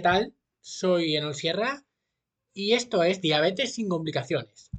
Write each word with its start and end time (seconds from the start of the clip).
¿qué 0.00 0.04
tal? 0.04 0.34
Soy 0.62 1.14
Enol 1.14 1.34
Sierra 1.34 1.84
y 2.54 2.72
esto 2.72 3.02
es 3.02 3.20
Diabetes 3.20 3.74
sin 3.74 3.86
complicaciones. 3.86 4.70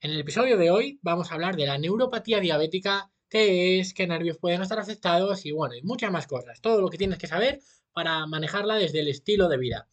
En 0.00 0.12
el 0.12 0.20
episodio 0.20 0.56
de 0.56 0.70
hoy 0.70 0.98
vamos 1.02 1.30
a 1.30 1.34
hablar 1.34 1.56
de 1.56 1.66
la 1.66 1.76
neuropatía 1.76 2.40
diabética, 2.40 3.12
qué 3.28 3.78
es, 3.78 3.92
qué 3.92 4.06
nervios 4.06 4.38
pueden 4.38 4.62
estar 4.62 4.78
afectados 4.78 5.44
y 5.44 5.52
bueno, 5.52 5.74
y 5.74 5.82
muchas 5.82 6.10
más 6.10 6.26
cosas. 6.26 6.62
Todo 6.62 6.80
lo 6.80 6.88
que 6.88 6.96
tienes 6.96 7.18
que 7.18 7.26
saber 7.26 7.60
para 7.92 8.24
manejarla 8.24 8.76
desde 8.76 9.00
el 9.00 9.08
estilo 9.08 9.50
de 9.50 9.58
vida. 9.58 9.88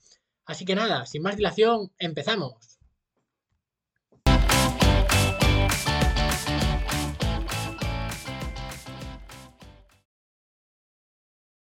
Así 0.46 0.64
que 0.64 0.76
nada, 0.76 1.06
sin 1.06 1.24
más 1.24 1.36
dilación, 1.36 1.92
empezamos. 1.98 2.69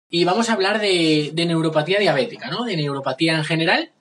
Y 0.10 0.24
vamos 0.24 0.50
a 0.50 0.54
hablar 0.54 0.80
de, 0.80 1.34
neuropatía 1.36 2.00
diabética, 2.00 2.50
¿no? 2.50 2.64
De 2.64 2.78
neuropatía 2.78 3.36
en 3.36 3.44
general 3.44 3.92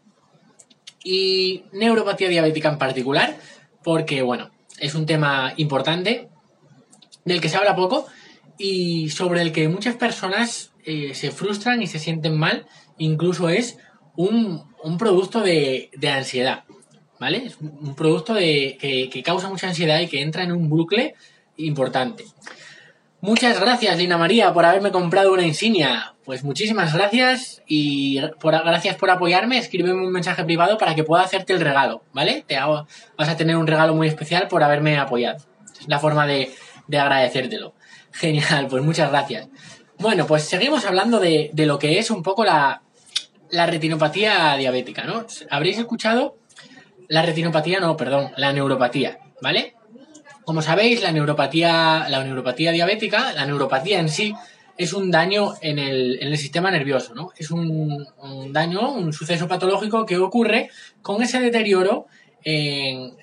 y 1.02 1.64
neuropatía 1.72 2.28
diabética 2.28 2.68
en 2.68 2.78
particular, 2.78 3.36
porque, 3.82 4.22
bueno, 4.22 4.50
es 4.78 4.94
un 4.94 5.06
tema 5.06 5.52
importante 5.56 6.28
del 7.24 7.40
que 7.40 7.48
se 7.48 7.56
habla 7.56 7.74
poco 7.74 8.06
y 8.56 9.10
sobre 9.10 9.42
el 9.42 9.52
que 9.52 9.68
muchas 9.68 9.96
personas 9.96 10.72
eh, 10.84 11.14
se 11.14 11.32
frustran 11.32 11.82
y 11.82 11.88
se 11.88 11.98
sienten 11.98 12.38
mal, 12.38 12.66
incluso 12.98 13.48
es 13.48 13.78
un, 14.16 14.64
producto 14.98 15.40
de, 15.40 15.90
ansiedad, 16.08 16.64
¿vale? 17.18 17.46
Es 17.46 17.58
un 17.58 17.96
producto 17.96 18.32
de, 18.32 18.78
que, 18.80 19.10
que 19.10 19.22
causa 19.24 19.48
mucha 19.48 19.68
ansiedad 19.68 19.98
y 20.00 20.06
que 20.06 20.22
entra 20.22 20.44
en 20.44 20.52
un 20.52 20.68
bucle 20.68 21.14
importante. 21.56 22.24
Muchas 23.20 23.58
gracias, 23.58 23.96
Lina 23.96 24.18
María, 24.18 24.52
por 24.52 24.66
haberme 24.66 24.92
comprado 24.92 25.32
una 25.32 25.42
insignia. 25.42 26.14
Pues 26.24 26.44
muchísimas 26.44 26.92
gracias 26.92 27.62
y 27.66 28.20
gracias 28.40 28.96
por 28.96 29.10
apoyarme. 29.10 29.58
Escríbeme 29.58 30.04
un 30.04 30.12
mensaje 30.12 30.44
privado 30.44 30.76
para 30.76 30.94
que 30.94 31.02
pueda 31.02 31.22
hacerte 31.22 31.54
el 31.54 31.60
regalo, 31.60 32.02
¿vale? 32.12 32.44
Te 32.46 32.56
hago, 32.56 32.86
vas 33.16 33.28
a 33.28 33.36
tener 33.36 33.56
un 33.56 33.66
regalo 33.66 33.94
muy 33.94 34.06
especial 34.06 34.48
por 34.48 34.62
haberme 34.62 34.98
apoyado. 34.98 35.38
Es 35.80 35.88
la 35.88 35.98
forma 35.98 36.26
de, 36.26 36.52
agradecértelo. 36.92 37.74
Genial, 38.12 38.66
pues 38.68 38.82
muchas 38.82 39.10
gracias. 39.10 39.48
Bueno, 39.98 40.26
pues 40.26 40.44
seguimos 40.44 40.84
hablando 40.84 41.18
de, 41.18 41.50
lo 41.54 41.78
que 41.78 41.98
es 41.98 42.10
un 42.10 42.22
poco 42.22 42.44
la, 42.44 42.82
la 43.50 43.66
retinopatía 43.66 44.56
diabética, 44.56 45.04
¿no? 45.04 45.24
Habréis 45.48 45.78
escuchado 45.78 46.36
la 47.08 47.22
retinopatía, 47.22 47.80
no, 47.80 47.96
perdón, 47.96 48.32
la 48.36 48.52
neuropatía, 48.52 49.18
¿vale? 49.40 49.75
Como 50.46 50.62
sabéis, 50.62 51.02
la 51.02 51.10
neuropatía, 51.10 52.06
la 52.08 52.22
neuropatía 52.22 52.70
diabética, 52.70 53.32
la 53.32 53.46
neuropatía 53.46 53.98
en 53.98 54.08
sí, 54.08 54.32
es 54.78 54.92
un 54.92 55.10
daño 55.10 55.54
en 55.60 55.80
el, 55.80 56.38
sistema 56.38 56.70
nervioso, 56.70 57.16
¿no? 57.16 57.32
Es 57.36 57.50
un, 57.50 58.06
daño, 58.52 58.92
un 58.92 59.12
suceso 59.12 59.48
patológico 59.48 60.06
que 60.06 60.18
ocurre 60.18 60.70
con 61.02 61.20
ese 61.20 61.40
deterioro 61.40 62.06
en, 62.44 63.16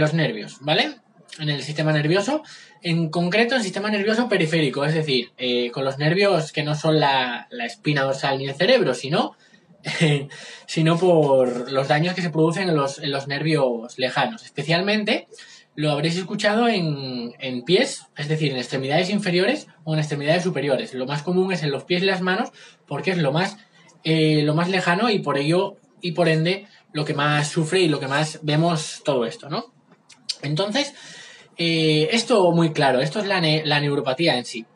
los 0.00 0.14
nervios, 0.14 0.56
¿vale? 0.60 0.96
En 1.38 1.48
el 1.48 1.62
sistema 1.62 1.92
nervioso, 1.92 2.42
en 2.82 3.08
concreto 3.08 3.54
el 3.54 3.62
sistema 3.62 3.88
nervioso 3.88 4.28
periférico, 4.28 4.84
es 4.84 4.94
decir, 4.94 5.30
eh, 5.38 5.70
con 5.70 5.84
los 5.84 5.98
nervios 5.98 6.50
que 6.50 6.64
no 6.64 6.74
son 6.74 6.98
la, 6.98 7.46
espina 7.64 8.02
dorsal 8.02 8.36
ni 8.36 8.48
el 8.48 8.56
cerebro, 8.56 8.94
sino, 8.94 9.36
sino 10.66 10.98
por 10.98 11.70
los 11.70 11.86
daños 11.86 12.16
que 12.16 12.22
se 12.22 12.30
producen 12.30 12.68
en 12.68 12.74
los, 12.74 12.98
en 12.98 13.12
los 13.12 13.28
nervios 13.28 13.96
lejanos, 13.96 14.44
especialmente 14.44 15.28
lo 15.78 15.92
habréis 15.92 16.16
escuchado 16.16 16.66
en, 16.66 17.62
pies, 17.64 18.08
es 18.16 18.26
decir, 18.26 18.50
en 18.50 18.58
extremidades 18.58 19.10
inferiores 19.10 19.68
o 19.84 19.94
en 19.94 20.00
extremidades 20.00 20.42
superiores. 20.42 20.92
Lo 20.92 21.06
más 21.06 21.22
común 21.22 21.52
es 21.52 21.62
en 21.62 21.70
los 21.70 21.84
pies 21.84 22.02
y 22.02 22.06
las 22.06 22.20
manos 22.20 22.50
porque 22.88 23.12
es 23.12 23.18
lo 23.18 23.30
más, 23.30 23.58
eh, 24.02 24.42
lo 24.42 24.56
más 24.56 24.68
lejano 24.70 25.08
y 25.08 25.20
por 25.20 25.38
ello 25.38 25.76
y 26.00 26.12
por 26.12 26.28
ende 26.28 26.66
lo 26.92 27.04
que 27.04 27.14
más 27.14 27.46
sufre 27.46 27.78
y 27.78 27.88
lo 27.88 28.00
que 28.00 28.08
más 28.08 28.40
vemos 28.42 29.02
todo 29.04 29.24
esto, 29.24 29.50
¿no? 29.50 29.72
Entonces, 30.42 30.94
eh, 31.58 32.08
esto 32.10 32.50
muy 32.50 32.72
claro, 32.72 33.00
esto 33.00 33.20
es 33.20 33.28
la, 33.28 33.40
la 33.40 33.80
neuropatía 33.80 34.36
en 34.36 34.46
sí. 34.46 34.66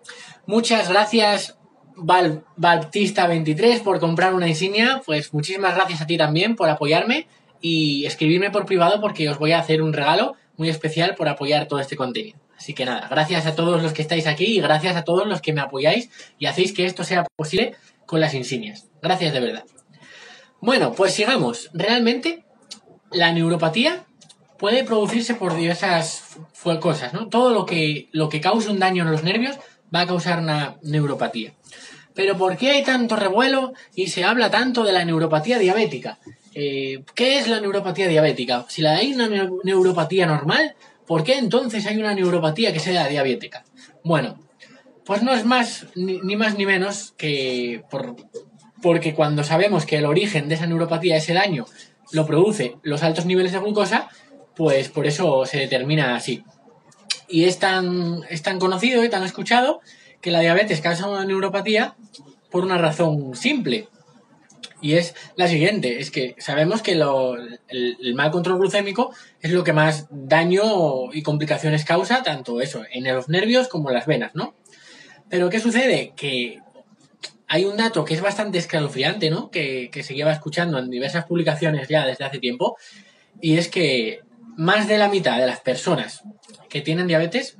Muchas 0.46 0.88
gracias 0.88 1.58
Val, 1.96 2.44
Baptista23 2.56 3.82
por 3.82 3.98
comprar 3.98 4.34
una 4.34 4.46
insignia, 4.46 5.02
pues 5.04 5.34
muchísimas 5.34 5.74
gracias 5.74 6.00
a 6.00 6.06
ti 6.06 6.16
también 6.16 6.54
por 6.54 6.68
apoyarme 6.68 7.26
y 7.60 8.06
escribirme 8.06 8.52
por 8.52 8.66
privado 8.66 9.00
porque 9.00 9.28
os 9.28 9.40
voy 9.40 9.50
a 9.50 9.58
hacer 9.58 9.82
un 9.82 9.92
regalo 9.92 10.36
muy 10.56 10.68
especial 10.68 11.14
por 11.14 11.28
apoyar 11.28 11.66
todo 11.68 11.80
este 11.80 11.96
contenido. 11.96 12.38
Así 12.56 12.74
que 12.74 12.84
nada, 12.84 13.08
gracias 13.08 13.46
a 13.46 13.54
todos 13.54 13.82
los 13.82 13.92
que 13.92 14.02
estáis 14.02 14.26
aquí 14.26 14.44
y 14.44 14.60
gracias 14.60 14.96
a 14.96 15.04
todos 15.04 15.26
los 15.26 15.40
que 15.40 15.52
me 15.52 15.60
apoyáis 15.60 16.10
y 16.38 16.46
hacéis 16.46 16.72
que 16.72 16.86
esto 16.86 17.02
sea 17.04 17.24
posible 17.36 17.74
con 18.06 18.20
las 18.20 18.34
insignias. 18.34 18.88
Gracias 19.02 19.32
de 19.32 19.40
verdad. 19.40 19.64
Bueno, 20.60 20.92
pues 20.92 21.12
sigamos. 21.12 21.70
Realmente 21.72 22.44
la 23.10 23.32
neuropatía 23.32 24.06
puede 24.58 24.84
producirse 24.84 25.34
por 25.34 25.56
diversas 25.56 26.36
cosas, 26.80 27.12
¿no? 27.12 27.28
Todo 27.28 27.52
lo 27.52 27.66
que, 27.66 28.08
lo 28.12 28.28
que 28.28 28.40
cause 28.40 28.70
un 28.70 28.78
daño 28.78 29.02
en 29.02 29.10
los 29.10 29.24
nervios 29.24 29.56
va 29.92 30.02
a 30.02 30.06
causar 30.06 30.38
una 30.38 30.76
neuropatía. 30.82 31.54
Pero 32.14 32.36
¿por 32.36 32.56
qué 32.56 32.70
hay 32.70 32.84
tanto 32.84 33.16
revuelo 33.16 33.72
y 33.94 34.08
se 34.08 34.22
habla 34.22 34.50
tanto 34.50 34.84
de 34.84 34.92
la 34.92 35.04
neuropatía 35.04 35.58
diabética? 35.58 36.20
Eh, 36.54 37.02
¿Qué 37.14 37.38
es 37.38 37.48
la 37.48 37.60
neuropatía 37.60 38.08
diabética? 38.08 38.66
Si 38.68 38.82
la 38.82 38.96
hay 38.96 39.14
una 39.14 39.28
neuropatía 39.64 40.26
normal, 40.26 40.74
¿por 41.06 41.24
qué 41.24 41.38
entonces 41.38 41.86
hay 41.86 41.96
una 41.96 42.14
neuropatía 42.14 42.72
que 42.72 42.80
sea 42.80 43.08
diabética? 43.08 43.64
Bueno, 44.04 44.38
pues 45.04 45.22
no 45.22 45.32
es 45.32 45.44
más 45.44 45.86
ni, 45.94 46.36
más 46.36 46.56
ni 46.58 46.66
menos 46.66 47.14
que 47.16 47.82
por, 47.90 48.16
porque 48.82 49.14
cuando 49.14 49.44
sabemos 49.44 49.86
que 49.86 49.96
el 49.96 50.06
origen 50.06 50.48
de 50.48 50.56
esa 50.56 50.66
neuropatía, 50.66 51.16
ese 51.16 51.32
daño, 51.32 51.66
lo 52.12 52.26
produce 52.26 52.76
los 52.82 53.02
altos 53.02 53.24
niveles 53.24 53.52
de 53.52 53.58
glucosa, 53.58 54.08
pues 54.54 54.88
por 54.88 55.06
eso 55.06 55.46
se 55.46 55.58
determina 55.58 56.14
así. 56.14 56.44
Y 57.28 57.44
es 57.44 57.58
tan, 57.58 58.20
es 58.28 58.42
tan 58.42 58.58
conocido 58.58 59.02
y 59.04 59.08
tan 59.08 59.22
escuchado 59.22 59.80
que 60.20 60.30
la 60.30 60.40
diabetes 60.40 60.82
causa 60.82 61.08
una 61.08 61.24
neuropatía 61.24 61.96
por 62.50 62.64
una 62.64 62.76
razón 62.76 63.34
simple. 63.34 63.88
Y 64.82 64.94
es 64.94 65.14
la 65.36 65.46
siguiente, 65.46 66.00
es 66.00 66.10
que 66.10 66.34
sabemos 66.38 66.82
que 66.82 66.92
el, 66.92 68.14
mal 68.14 68.32
control 68.32 68.58
glucémico 68.58 69.14
es 69.40 69.52
lo 69.52 69.62
que 69.62 69.72
más 69.72 70.08
daño 70.10 71.12
y 71.12 71.22
complicaciones 71.22 71.84
causa, 71.84 72.24
tanto 72.24 72.60
eso, 72.60 72.82
en 72.90 73.04
los 73.04 73.28
nervios 73.28 73.68
como 73.68 73.90
en 73.90 73.94
las 73.94 74.06
venas, 74.06 74.34
¿no? 74.34 74.54
Pero 75.28 75.48
¿qué 75.50 75.60
sucede? 75.60 76.12
Que 76.16 76.58
hay 77.46 77.64
un 77.64 77.76
dato 77.76 78.04
que 78.04 78.14
es 78.14 78.20
bastante 78.20 78.58
escalofriante, 78.58 79.30
¿no? 79.30 79.50
Que, 79.50 79.88
que 79.92 80.02
se 80.02 80.14
lleva 80.14 80.32
escuchando 80.32 80.78
en 80.80 80.90
diversas 80.90 81.26
publicaciones 81.26 81.86
ya 81.88 82.04
desde 82.04 82.24
hace 82.24 82.40
tiempo, 82.40 82.76
y 83.40 83.58
es 83.58 83.68
que 83.68 84.20
más 84.56 84.88
de 84.88 84.98
la 84.98 85.08
mitad 85.08 85.38
de 85.38 85.46
las 85.46 85.60
personas 85.60 86.24
que 86.68 86.80
tienen 86.80 87.06
diabetes, 87.06 87.56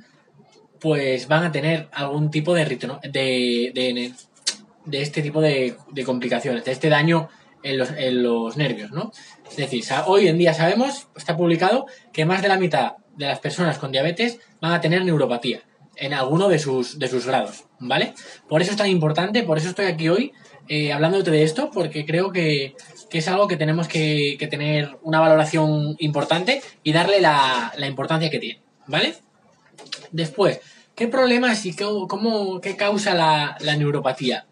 pues 0.81 1.29
van 1.29 1.45
a 1.45 1.51
tener 1.53 1.87
algún 1.93 2.29
tipo 2.29 2.53
de, 2.53 2.65
de, 2.65 3.71
de 3.73 4.13
de 4.85 5.01
este 5.01 5.21
tipo 5.21 5.41
de, 5.41 5.75
complicaciones, 6.05 6.65
de 6.65 6.71
este 6.71 6.89
daño 6.89 7.29
en 7.63 7.77
los, 7.77 7.91
en 7.91 8.23
los, 8.23 8.57
nervios, 8.57 8.91
¿no? 8.91 9.11
Es 9.49 9.55
decir, 9.55 9.83
hoy 10.07 10.27
en 10.27 10.37
día 10.37 10.53
sabemos, 10.53 11.07
está 11.15 11.37
publicado, 11.37 11.85
que 12.11 12.25
más 12.25 12.41
de 12.41 12.49
la 12.49 12.57
mitad 12.57 12.93
de 13.15 13.27
las 13.27 13.39
personas 13.39 13.77
con 13.77 13.91
diabetes 13.91 14.39
van 14.59 14.73
a 14.73 14.81
tener 14.81 15.05
neuropatía 15.05 15.61
en 15.95 16.13
alguno 16.13 16.49
de 16.49 16.59
sus, 16.59 16.99
de 16.99 17.07
sus 17.07 17.25
grados, 17.25 17.65
¿vale? 17.79 18.13
Por 18.49 18.61
eso 18.61 18.71
es 18.71 18.77
tan 18.77 18.89
importante, 18.89 19.43
por 19.43 19.57
eso 19.57 19.69
estoy 19.69 19.85
aquí 19.85 20.09
hoy 20.09 20.33
eh, 20.67 20.91
hablándote 20.91 21.31
de 21.31 21.43
esto, 21.43 21.69
porque 21.71 22.05
creo 22.05 22.31
que, 22.31 22.75
es 23.11 23.27
algo 23.27 23.47
que 23.47 23.57
tenemos 23.57 23.87
que, 23.87 24.37
tener 24.49 24.97
una 25.03 25.19
valoración 25.19 25.95
importante 25.99 26.61
y 26.81 26.93
darle 26.93 27.21
la, 27.21 27.73
importancia 27.85 28.29
que 28.29 28.39
tiene, 28.39 28.61
¿vale? 28.87 29.15
Después, 30.11 30.61
¿qué 30.95 31.07
problemas 31.07 31.65
y 31.65 31.75
cómo, 31.75 32.59
qué 32.59 32.75
causa 32.75 33.13
la, 33.13 33.57
la 33.59 33.75
neuropatía? 33.75 34.47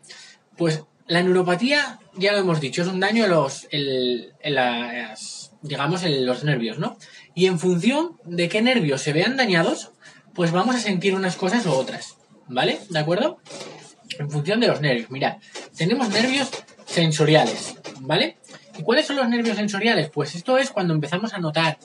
Pues 0.61 0.83
la 1.07 1.23
neuropatía, 1.23 1.97
ya 2.13 2.33
lo 2.33 2.37
hemos 2.37 2.61
dicho, 2.61 2.83
es 2.83 2.87
un 2.87 2.99
daño 2.99 3.25
en 3.25 3.31
los, 3.31 3.67
digamos, 5.63 6.03
en 6.03 6.23
los 6.23 6.43
nervios, 6.43 6.77
¿no? 6.77 6.99
Y 7.33 7.47
en 7.47 7.57
función 7.57 8.19
de 8.25 8.47
qué 8.47 8.61
nervios 8.61 9.01
se 9.01 9.11
vean 9.11 9.37
dañados, 9.37 9.89
pues 10.35 10.51
vamos 10.51 10.75
a 10.75 10.79
sentir 10.79 11.15
unas 11.15 11.35
cosas 11.35 11.65
u 11.65 11.71
otras, 11.71 12.17
¿vale? 12.47 12.79
¿De 12.91 12.99
acuerdo? 12.99 13.39
En 14.19 14.29
función 14.29 14.59
de 14.59 14.67
los 14.67 14.81
nervios. 14.81 15.09
Mirad, 15.09 15.37
tenemos 15.75 16.09
nervios 16.09 16.51
sensoriales, 16.85 17.73
¿vale? 18.01 18.37
¿Y 18.77 18.83
cuáles 18.83 19.07
son 19.07 19.15
los 19.15 19.27
nervios 19.27 19.57
sensoriales? 19.57 20.11
Pues 20.11 20.35
esto 20.35 20.59
es 20.59 20.69
cuando 20.69 20.93
empezamos 20.93 21.33
a 21.33 21.39
notar 21.39 21.79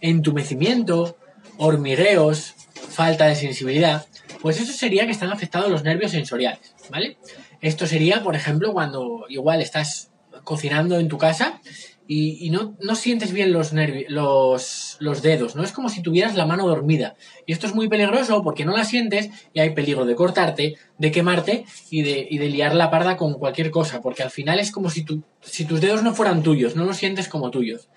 entumecimiento, 0.00 1.18
hormigueos, 1.58 2.54
falta 2.88 3.26
de 3.26 3.36
sensibilidad. 3.36 4.06
Pues 4.42 4.60
eso 4.60 4.72
sería 4.72 5.06
que 5.06 5.12
están 5.12 5.30
afectados 5.30 5.70
los 5.70 5.84
nervios 5.84 6.10
sensoriales, 6.10 6.74
¿vale? 6.90 7.16
Esto 7.60 7.86
sería, 7.86 8.24
por 8.24 8.34
ejemplo, 8.34 8.72
cuando 8.72 9.24
igual 9.28 9.62
estás 9.62 10.10
cocinando 10.42 10.98
en 10.98 11.06
tu 11.06 11.16
casa 11.16 11.60
y, 12.08 12.50
no, 12.50 12.76
no, 12.80 12.96
sientes 12.96 13.32
bien 13.32 13.52
los, 13.52 13.72
los, 14.08 14.96
los 14.98 15.22
dedos, 15.22 15.54
¿no? 15.54 15.62
Es 15.62 15.70
como 15.70 15.88
si 15.88 16.02
tuvieras 16.02 16.34
la 16.34 16.44
mano 16.44 16.66
dormida. 16.66 17.14
Y 17.46 17.52
esto 17.52 17.68
es 17.68 17.74
muy 17.74 17.88
peligroso 17.88 18.42
porque 18.42 18.64
no 18.64 18.76
la 18.76 18.84
sientes 18.84 19.30
y 19.54 19.60
hay 19.60 19.70
peligro 19.70 20.04
de 20.04 20.16
cortarte, 20.16 20.74
de 20.98 21.10
quemarte 21.12 21.64
y 21.88 22.02
de, 22.02 22.26
y 22.28 22.38
de 22.38 22.48
liar 22.48 22.74
la 22.74 22.90
parda 22.90 23.16
con 23.16 23.34
cualquier 23.34 23.70
cosa, 23.70 24.02
porque 24.02 24.24
al 24.24 24.30
final 24.30 24.58
es 24.58 24.72
como 24.72 24.90
si, 24.90 25.04
tu, 25.04 25.22
si 25.40 25.64
tus 25.64 25.80
dedos 25.80 26.02
no 26.02 26.14
fueran 26.14 26.42
tuyos, 26.42 26.74
no 26.74 26.84
los 26.84 26.96
sientes 26.96 27.28
como 27.28 27.52
tuyos. 27.52 27.88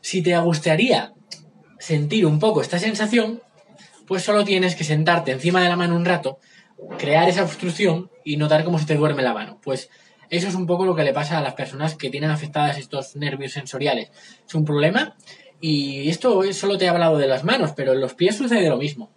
Si 0.00 0.22
te 0.22 0.38
gustaría 0.38 1.12
sentir 1.80 2.26
un 2.26 2.38
poco 2.38 2.62
esta 2.62 2.78
sensación, 2.78 3.42
pues 4.10 4.24
solo 4.24 4.44
tienes 4.44 4.74
que 4.74 4.82
sentarte 4.82 5.30
encima 5.30 5.62
de 5.62 5.68
la 5.68 5.76
mano 5.76 5.94
un 5.94 6.04
rato, 6.04 6.40
crear 6.98 7.28
esa 7.28 7.44
obstrucción 7.44 8.10
y 8.24 8.38
notar 8.38 8.64
cómo 8.64 8.76
se 8.76 8.84
te 8.84 8.96
duerme 8.96 9.22
la 9.22 9.32
mano. 9.32 9.60
Pues 9.62 9.88
eso 10.30 10.48
es 10.48 10.56
un 10.56 10.66
poco 10.66 10.84
lo 10.84 10.96
que 10.96 11.04
le 11.04 11.12
pasa 11.12 11.38
a 11.38 11.40
las 11.40 11.54
personas 11.54 11.94
que 11.94 12.10
tienen 12.10 12.32
afectadas 12.32 12.76
estos 12.76 13.14
nervios 13.14 13.52
sensoriales. 13.52 14.10
Es 14.44 14.52
un 14.56 14.64
problema 14.64 15.14
y 15.60 16.08
esto 16.08 16.42
solo 16.52 16.76
te 16.76 16.86
he 16.86 16.88
hablado 16.88 17.18
de 17.18 17.28
las 17.28 17.44
manos, 17.44 17.70
pero 17.76 17.92
en 17.92 18.00
los 18.00 18.14
pies 18.14 18.36
sucede 18.36 18.68
lo 18.68 18.78
mismo. 18.78 19.12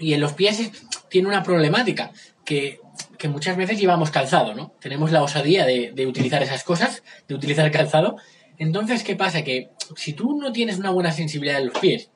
Y 0.00 0.14
en 0.14 0.20
los 0.20 0.32
pies 0.32 0.72
tiene 1.08 1.28
una 1.28 1.44
problemática 1.44 2.10
que, 2.44 2.80
muchas 3.28 3.56
veces 3.56 3.78
llevamos 3.78 4.10
calzado, 4.10 4.52
¿no? 4.52 4.72
Tenemos 4.80 5.12
la 5.12 5.22
osadía 5.22 5.64
de, 5.64 5.92
de 5.92 6.06
utilizar 6.08 6.42
esas 6.42 6.64
cosas, 6.64 7.04
de 7.28 7.36
utilizar 7.36 7.70
calzado. 7.70 8.16
Entonces, 8.58 9.04
¿qué 9.04 9.14
pasa? 9.14 9.44
Que 9.44 9.68
si 9.94 10.12
tú 10.12 10.36
no 10.40 10.50
tienes 10.50 10.76
una 10.76 10.90
buena 10.90 11.12
sensibilidad 11.12 11.60
en 11.60 11.68
los 11.68 11.78
pies, 11.78 12.10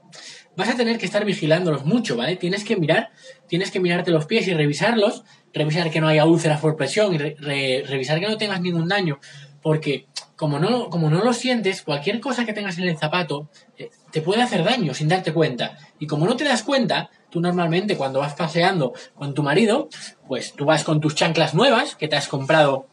vas 0.57 0.69
a 0.69 0.77
tener 0.77 0.99
que 0.99 1.07
estar 1.07 1.25
vigilándolos 1.25 1.85
mucho, 1.85 2.17
¿vale? 2.17 2.37
Tienes 2.37 2.65
que 2.65 2.77
mirar, 2.77 3.11
tienes 3.49 3.71
que 3.71 3.81
mirarte 3.81 4.11
los 4.11 4.27
pies 4.27 4.47
y 4.49 4.55
revisarlos, 4.55 5.25
revisar 5.53 5.91
que 5.91 6.01
no 6.01 6.09
haya 6.09 6.25
úlceras 6.25 6.61
por 6.61 6.77
presión 6.77 7.15
y 7.15 7.19
revisar 7.19 8.21
que 8.21 8.29
no 8.29 8.37
tengas 8.37 8.61
ningún 8.61 8.89
daño, 8.89 9.19
porque 9.63 10.07
como 10.37 10.59
no, 10.59 10.91
como 10.91 11.09
no 11.09 11.23
lo 11.23 11.33
sientes, 11.33 11.83
cualquier 11.83 12.21
cosa 12.21 12.45
que 12.45 12.53
tengas 12.53 12.77
en 12.79 12.89
el 12.89 12.99
zapato 12.99 13.49
eh, 13.79 13.91
te 14.11 14.23
puede 14.23 14.43
hacer 14.43 14.65
daño 14.65 14.93
sin 14.93 15.09
darte 15.09 15.33
cuenta. 15.33 15.77
Y 16.01 16.09
como 16.09 16.27
no 16.27 16.37
te 16.37 16.43
das 16.43 16.65
cuenta, 16.65 17.11
tú 17.31 17.41
normalmente 17.41 17.97
cuando 17.97 18.19
vas 18.19 18.35
paseando 18.35 18.93
con 19.15 19.35
tu 19.35 19.45
marido, 19.45 19.89
pues 20.27 20.55
tú 20.55 20.65
vas 20.65 20.83
con 20.83 21.01
tus 21.01 21.15
chanclas 21.15 21.55
nuevas 21.55 21.95
que 21.95 22.09
te 22.09 22.17
has 22.17 22.27
comprado 22.27 22.89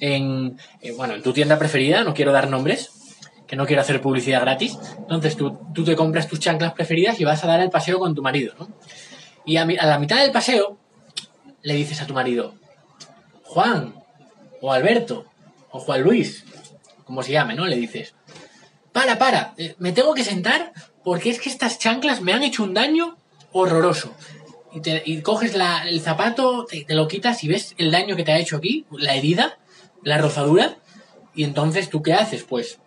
en, 0.00 0.58
eh, 0.80 0.92
bueno, 0.92 1.14
en 1.14 1.22
tu 1.22 1.34
tienda 1.34 1.58
preferida, 1.58 2.04
no 2.04 2.14
quiero 2.14 2.32
dar 2.32 2.48
nombres, 2.48 2.90
que 3.46 3.56
no 3.56 3.66
quiero 3.66 3.82
hacer 3.82 4.00
publicidad 4.00 4.40
gratis. 4.40 4.78
Entonces 4.98 5.36
tú, 5.36 5.58
tú 5.74 5.84
te 5.84 5.96
compras 5.96 6.28
tus 6.28 6.40
chanclas 6.40 6.72
preferidas 6.72 7.20
y 7.20 7.24
vas 7.24 7.44
a 7.44 7.46
dar 7.46 7.60
el 7.60 7.70
paseo 7.70 7.98
con 7.98 8.14
tu 8.14 8.22
marido, 8.22 8.54
¿no? 8.58 8.68
Y 9.44 9.56
a, 9.56 9.66
la 9.66 9.98
mitad 9.98 10.20
del 10.20 10.32
paseo 10.32 10.78
le 11.62 11.74
dices 11.74 12.00
a 12.00 12.06
tu 12.06 12.14
marido, 12.14 12.54
Juan, 13.42 13.94
o 14.60 14.72
Alberto, 14.72 15.26
o 15.70 15.78
Juan 15.78 16.02
Luis, 16.02 16.44
como 17.04 17.22
se 17.22 17.32
llame, 17.32 17.54
¿no? 17.54 17.66
Le 17.66 17.76
dices, 17.76 18.14
para, 18.92 19.18
para, 19.18 19.54
eh, 19.58 19.74
me 19.78 19.92
tengo 19.92 20.14
que 20.14 20.24
sentar 20.24 20.72
porque 21.02 21.30
es 21.30 21.40
que 21.40 21.50
estas 21.50 21.78
chanclas 21.78 22.22
me 22.22 22.32
han 22.32 22.42
hecho 22.42 22.62
un 22.62 22.74
daño 22.74 23.16
horroroso. 23.52 24.14
Y, 25.04 25.20
coges 25.20 25.54
el 25.54 26.00
zapato, 26.00 26.64
te, 26.64 26.84
te, 26.84 26.94
lo 26.94 27.06
quitas 27.06 27.44
y 27.44 27.48
ves 27.48 27.74
el 27.78 27.92
daño 27.92 28.16
que 28.16 28.24
te 28.24 28.32
ha 28.32 28.38
hecho 28.38 28.56
aquí, 28.56 28.84
la 28.90 29.14
herida, 29.14 29.58
la 30.02 30.18
rozadura, 30.18 30.78
y 31.32 31.44
entonces 31.44 31.90
tú 31.90 32.02
qué 32.02 32.14
haces? 32.14 32.42
Pues 32.42 32.80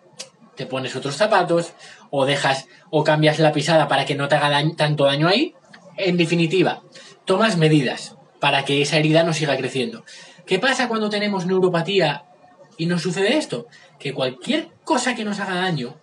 te 0.58 0.66
pones 0.66 0.96
otros 0.96 1.16
zapatos 1.16 1.74
o 2.10 2.26
dejas 2.26 2.68
o 2.90 3.04
cambias 3.04 3.40
la 3.40 3.54
pisada 3.54 3.88
para 3.88 4.06
que 4.06 4.16
no 4.16 4.28
te 4.28 4.36
haga 4.36 4.62
tanto 4.76 5.06
daño 5.06 5.30
ahí. 5.30 5.54
En 5.96 6.18
definitiva, 6.18 6.82
tomas 7.24 7.58
medidas 7.58 8.16
para 8.42 8.66
que 8.66 8.82
esa 8.82 8.98
herida 8.98 9.24
no 9.24 9.34
siga 9.34 9.56
creciendo. 9.56 10.04
¿Qué 10.46 10.60
pasa 10.60 10.88
cuando 10.88 11.10
tenemos 11.10 11.46
neuropatía 11.46 12.26
y 12.78 12.88
nos 12.88 13.02
sucede 13.02 13.38
esto? 13.38 13.68
Que 14.00 14.14
cualquier 14.14 14.70
cosa 14.84 15.16
que 15.16 15.24
nos 15.24 15.40
haga 15.40 15.56
daño 15.56 15.96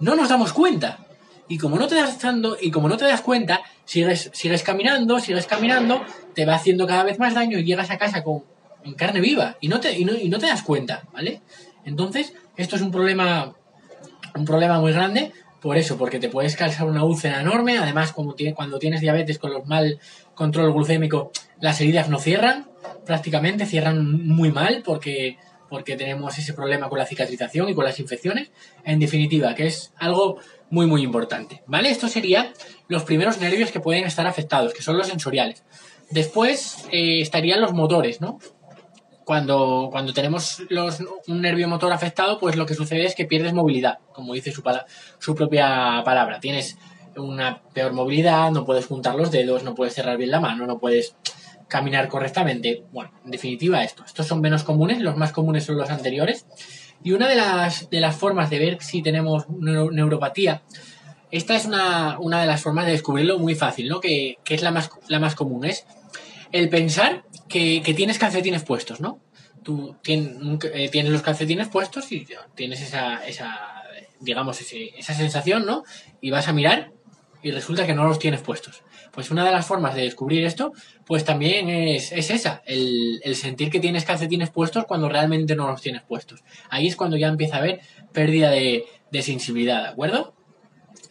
no 0.00 0.16
nos 0.16 0.28
damos 0.28 0.52
cuenta. 0.52 1.06
Y 1.48 1.58
como 1.58 1.76
no 1.76 1.86
te 1.86 1.96
das 1.96 2.20
dando, 2.20 2.56
y 2.60 2.70
como 2.70 2.88
no 2.88 2.96
te 2.96 3.04
das 3.04 3.22
cuenta, 3.22 3.60
sigues, 3.84 4.30
sigues 4.32 4.62
caminando, 4.62 5.18
sigues 5.18 5.46
caminando, 5.46 6.02
te 6.34 6.46
va 6.46 6.54
haciendo 6.54 6.86
cada 6.86 7.02
vez 7.02 7.18
más 7.18 7.34
daño 7.34 7.58
y 7.58 7.64
llegas 7.64 7.90
a 7.90 7.98
casa 7.98 8.22
con 8.22 8.44
en 8.82 8.94
carne 8.94 9.20
viva 9.20 9.58
y 9.60 9.68
no 9.68 9.78
te, 9.80 9.98
y 9.98 10.04
no, 10.04 10.14
y 10.14 10.28
no 10.28 10.38
te 10.38 10.46
das 10.46 10.62
cuenta, 10.62 11.02
¿vale? 11.12 11.42
Entonces, 11.84 12.32
esto 12.56 12.76
es 12.76 12.82
un 12.82 12.90
problema 12.90 13.54
un 14.34 14.44
problema 14.44 14.80
muy 14.80 14.92
grande 14.92 15.32
por 15.60 15.76
eso, 15.76 15.98
porque 15.98 16.18
te 16.18 16.28
puedes 16.28 16.56
causar 16.56 16.86
una 16.86 17.04
úlcera 17.04 17.40
enorme. 17.40 17.78
Además, 17.78 18.12
cuando 18.12 18.78
tienes 18.78 19.00
diabetes 19.00 19.38
con 19.38 19.52
los 19.52 19.66
mal 19.66 20.00
control 20.34 20.72
glucémico, 20.72 21.32
las 21.60 21.80
heridas 21.80 22.08
no 22.08 22.18
cierran, 22.18 22.68
prácticamente 23.04 23.66
cierran 23.66 24.26
muy 24.26 24.50
mal 24.50 24.82
porque, 24.84 25.36
porque 25.68 25.96
tenemos 25.96 26.38
ese 26.38 26.54
problema 26.54 26.88
con 26.88 26.98
la 26.98 27.06
cicatrización 27.06 27.68
y 27.68 27.74
con 27.74 27.84
las 27.84 28.00
infecciones. 28.00 28.50
En 28.84 28.98
definitiva, 28.98 29.54
que 29.54 29.66
es 29.66 29.92
algo 29.98 30.38
muy, 30.70 30.86
muy 30.86 31.02
importante. 31.02 31.62
¿Vale? 31.66 31.90
Estos 31.90 32.12
serían 32.12 32.48
los 32.88 33.04
primeros 33.04 33.38
nervios 33.38 33.70
que 33.70 33.80
pueden 33.80 34.04
estar 34.04 34.26
afectados, 34.26 34.72
que 34.72 34.82
son 34.82 34.96
los 34.96 35.08
sensoriales. 35.08 35.62
Después 36.10 36.86
eh, 36.90 37.20
estarían 37.20 37.60
los 37.60 37.72
motores, 37.72 38.20
¿no? 38.20 38.38
Cuando, 39.30 39.90
cuando 39.92 40.12
tenemos 40.12 40.60
un 41.28 41.40
nervio 41.40 41.68
motor 41.68 41.92
afectado, 41.92 42.40
pues 42.40 42.56
lo 42.56 42.66
que 42.66 42.74
sucede 42.74 43.04
es 43.04 43.14
que 43.14 43.26
pierdes 43.26 43.52
movilidad, 43.52 44.00
como 44.12 44.34
dice 44.34 44.50
su, 44.50 44.60
su 45.20 45.36
propia 45.36 46.02
palabra. 46.04 46.40
Tienes 46.40 46.76
una 47.16 47.62
peor 47.72 47.92
movilidad, 47.92 48.50
no 48.50 48.64
puedes 48.64 48.86
juntar 48.86 49.14
los 49.14 49.30
dedos, 49.30 49.62
no 49.62 49.76
puedes 49.76 49.94
cerrar 49.94 50.16
bien 50.16 50.32
la 50.32 50.40
mano, 50.40 50.66
no 50.66 50.80
puedes 50.80 51.14
caminar 51.68 52.08
correctamente. 52.08 52.82
Bueno, 52.90 53.12
en 53.24 53.30
definitiva 53.30 53.84
esto. 53.84 54.02
Estos 54.04 54.26
son 54.26 54.40
menos 54.40 54.64
comunes, 54.64 54.98
los 54.98 55.16
más 55.16 55.30
comunes 55.30 55.62
son 55.62 55.76
los 55.76 55.90
anteriores. 55.90 56.44
Y 57.04 57.12
una 57.12 57.28
de 57.28 57.36
las, 57.36 57.88
de 57.88 58.00
las 58.00 58.16
formas 58.16 58.50
de 58.50 58.58
ver 58.58 58.82
si 58.82 59.00
tenemos 59.00 59.48
neuropatía, 59.48 60.62
esta 61.30 61.54
es 61.54 61.66
una, 61.66 62.18
una, 62.18 62.40
de 62.40 62.48
las 62.48 62.62
formas 62.62 62.84
de 62.84 62.90
descubrirlo 62.90 63.38
muy 63.38 63.54
fácil, 63.54 63.90
¿no? 63.90 64.00
Que, 64.00 64.38
que 64.42 64.56
es 64.56 64.62
la 64.62 64.72
más, 64.72 64.90
la 65.06 65.20
más 65.20 65.36
común, 65.36 65.66
es 65.66 65.86
el 66.50 66.68
pensar 66.68 67.22
que, 67.50 67.94
tienes 67.94 68.18
calcetines 68.18 68.62
puestos, 68.62 69.00
¿no? 69.00 69.20
Tú 69.62 69.96
eh, 70.06 70.88
tienes, 70.90 71.12
los 71.12 71.22
calcetines 71.22 71.68
puestos 71.68 72.10
y 72.12 72.26
tienes 72.54 72.80
esa, 72.80 73.26
esa 73.26 73.82
digamos, 74.20 74.58
esa 74.60 75.14
sensación, 75.14 75.66
¿no? 75.66 75.84
Y 76.20 76.30
vas 76.30 76.48
a 76.48 76.52
mirar 76.52 76.92
y 77.42 77.50
resulta 77.50 77.86
que 77.86 77.94
no 77.94 78.04
los 78.04 78.18
tienes 78.18 78.40
puestos. 78.40 78.82
Pues 79.12 79.30
una 79.30 79.44
de 79.44 79.50
las 79.50 79.66
formas 79.66 79.94
de 79.94 80.02
descubrir 80.02 80.44
esto, 80.44 80.72
pues 81.06 81.24
también 81.24 81.68
es, 81.68 82.12
esa, 82.12 82.62
el, 82.66 83.20
sentir 83.34 83.70
que 83.70 83.80
tienes 83.80 84.04
calcetines 84.04 84.50
puestos 84.50 84.84
cuando 84.84 85.08
realmente 85.08 85.56
no 85.56 85.66
los 85.66 85.82
tienes 85.82 86.02
puestos. 86.02 86.44
Ahí 86.68 86.86
es 86.86 86.96
cuando 86.96 87.16
ya 87.16 87.28
empieza 87.28 87.56
a 87.56 87.58
haber 87.58 87.80
pérdida 88.12 88.50
de, 88.50 88.84
de 89.10 89.22
sensibilidad, 89.22 89.82
¿de 89.82 89.88
acuerdo? 89.88 90.34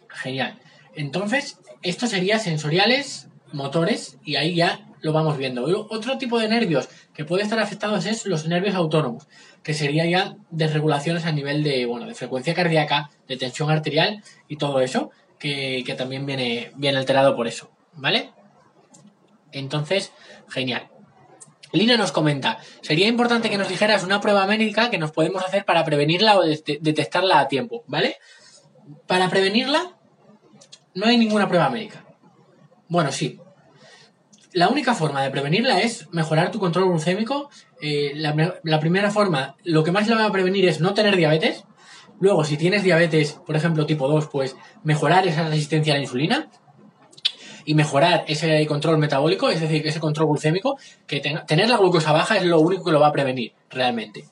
Genial. 0.08 0.60
Entonces, 0.96 1.60
esto 1.82 2.08
sería 2.08 2.40
sensoriales, 2.40 3.28
motores, 3.52 4.18
y 4.24 4.36
ahí 4.38 4.56
ya 4.56 4.89
lo 5.02 5.14
vamos 5.14 5.38
viendo. 5.38 5.66
Otro 5.90 6.18
tipo 6.18 6.40
de 6.40 6.48
nervios 6.48 6.90
que 7.14 7.26
puede 7.26 7.44
estar 7.44 7.60
afectados 7.60 8.06
es 8.06 8.26
los 8.26 8.48
nervios 8.48 8.76
autónomos, 8.76 9.28
que 9.64 9.74
sería 9.74 10.06
ya 10.06 10.36
desregulaciones 10.52 11.26
a 11.26 11.32
nivel 11.32 11.64
de, 11.64 11.86
bueno, 11.86 12.06
de 12.06 12.16
frecuencia 12.16 12.54
cardíaca, 12.54 13.10
de 13.28 13.38
tensión 13.38 13.70
arterial 13.70 14.24
y 14.48 14.58
todo 14.58 14.82
eso, 14.82 15.12
que, 15.38 15.84
también 15.98 16.26
viene, 16.26 16.72
viene 16.76 16.98
alterado 16.98 17.36
por 17.36 17.48
eso, 17.48 17.72
¿vale? 17.94 18.32
Entonces, 19.52 20.12
genial. 20.50 20.90
Lina 21.72 21.98
nos 21.98 22.12
comenta, 22.12 22.58
sería 22.82 23.08
importante 23.08 23.50
que 23.50 23.58
nos 23.58 23.70
dijeras 23.70 24.04
una 24.04 24.20
prueba 24.22 24.46
médica 24.48 24.90
que 24.90 24.98
nos 24.98 25.12
podemos 25.12 25.44
hacer 25.44 25.66
para 25.66 25.86
prevenirla 25.86 26.38
o 26.38 26.44
detectarla 26.44 27.40
a 27.40 27.48
tiempo, 27.48 27.84
¿vale? 27.88 28.18
Para 29.06 29.30
prevenirla, 29.30 29.96
no 30.96 31.06
hay 31.06 31.18
ninguna 31.18 31.48
prueba 31.48 31.70
médica. 31.70 32.06
Bueno, 32.88 33.12
sí, 33.12 33.40
la 34.52 34.70
única 34.70 34.96
forma 34.96 35.22
de 35.22 35.30
prevenirla 35.30 35.80
es 35.82 36.08
mejorar 36.12 36.52
tu 36.52 36.60
control 36.60 36.90
glucémico. 36.90 37.50
Eh, 37.82 38.14
la, 38.16 38.80
primera 38.80 39.12
forma, 39.12 39.56
lo 39.64 39.84
que 39.84 39.92
más 39.92 40.08
le 40.08 40.16
va 40.16 40.26
a 40.26 40.32
prevenir 40.32 40.68
es 40.68 40.80
no 40.80 40.94
tener 40.94 41.16
diabetes. 41.16 41.64
Luego, 42.20 42.44
si 42.44 42.58
tienes 42.58 42.84
diabetes, 42.84 43.40
por 43.46 43.56
ejemplo, 43.56 43.86
tipo 43.86 44.08
2, 44.08 44.28
pues 44.28 44.56
mejorar 44.84 45.28
esa 45.28 45.48
resistencia 45.48 45.94
a 45.94 45.98
la 45.98 46.02
insulina 46.02 46.50
y 47.64 47.76
mejorar 47.76 48.26
ese 48.28 48.66
control 48.66 48.98
metabólico, 48.98 49.50
es 49.50 49.62
decir, 49.62 49.86
ese 49.86 50.00
control 50.00 50.28
glucémico, 50.28 50.78
que 51.06 51.20
tener 51.20 51.70
la 51.70 51.78
glucosa 51.78 52.12
baja 52.12 52.38
es 52.38 52.44
lo 52.44 52.60
único 52.60 52.84
que 52.84 52.92
lo 52.92 53.00
va 53.00 53.08
a 53.08 53.12
prevenir, 53.12 53.54
realmente. 53.70 54.26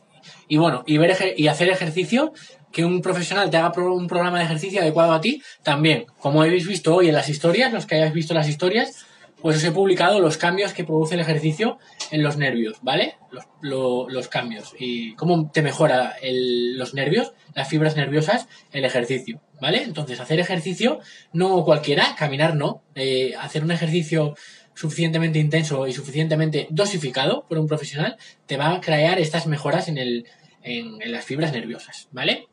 Y 0.47 0.57
bueno, 0.57 0.83
y, 0.87 0.97
ver, 0.97 1.15
y 1.37 1.47
hacer 1.47 1.69
ejercicio, 1.69 2.33
que 2.71 2.83
un 2.83 3.01
profesional 3.01 3.49
te 3.49 3.57
haga 3.57 3.71
un 3.81 4.07
programa 4.07 4.39
de 4.39 4.45
ejercicio 4.45 4.81
adecuado 4.81 5.13
a 5.13 5.21
ti, 5.21 5.41
también. 5.63 6.05
Como 6.19 6.41
habéis 6.41 6.67
visto 6.67 6.95
hoy 6.95 7.09
en 7.09 7.13
las 7.13 7.29
historias, 7.29 7.71
los 7.71 7.85
que 7.85 7.95
hayáis 7.95 8.13
visto 8.13 8.33
las 8.33 8.49
historias, 8.49 9.05
pues 9.41 9.57
os 9.57 9.63
he 9.63 9.71
publicado 9.71 10.19
los 10.19 10.37
cambios 10.37 10.73
que 10.73 10.83
produce 10.83 11.15
el 11.15 11.21
ejercicio 11.21 11.77
en 12.11 12.23
los 12.23 12.37
nervios, 12.37 12.77
¿vale? 12.81 13.15
Los, 13.61 14.27
cambios 14.29 14.73
y 14.77 15.13
cómo 15.15 15.51
te 15.51 15.61
mejora 15.61 16.15
los 16.21 16.93
nervios, 16.93 17.33
las 17.53 17.69
fibras 17.69 17.95
nerviosas, 17.95 18.47
el 18.71 18.83
ejercicio, 18.83 19.41
¿vale? 19.61 19.83
Entonces, 19.83 20.19
hacer 20.19 20.39
ejercicio, 20.39 20.99
no 21.33 21.63
cualquiera, 21.63 22.15
caminar 22.17 22.55
no, 22.55 22.81
eh, 22.95 23.35
hacer 23.39 23.63
un 23.63 23.71
ejercicio 23.71 24.35
suficientemente 24.73 25.39
intenso 25.39 25.87
y 25.87 25.93
suficientemente 25.93 26.67
dosificado 26.69 27.45
por 27.47 27.57
un 27.57 27.67
profesional, 27.67 28.17
te 28.45 28.57
va 28.57 28.73
a 28.73 28.81
crear 28.81 29.19
estas 29.19 29.47
mejoras 29.47 29.87
en, 29.87 29.97
el, 29.97 30.25
en, 30.61 30.99
las 31.11 31.25
fibras 31.25 31.51
nerviosas, 31.51 32.07
¿vale? 32.11 32.47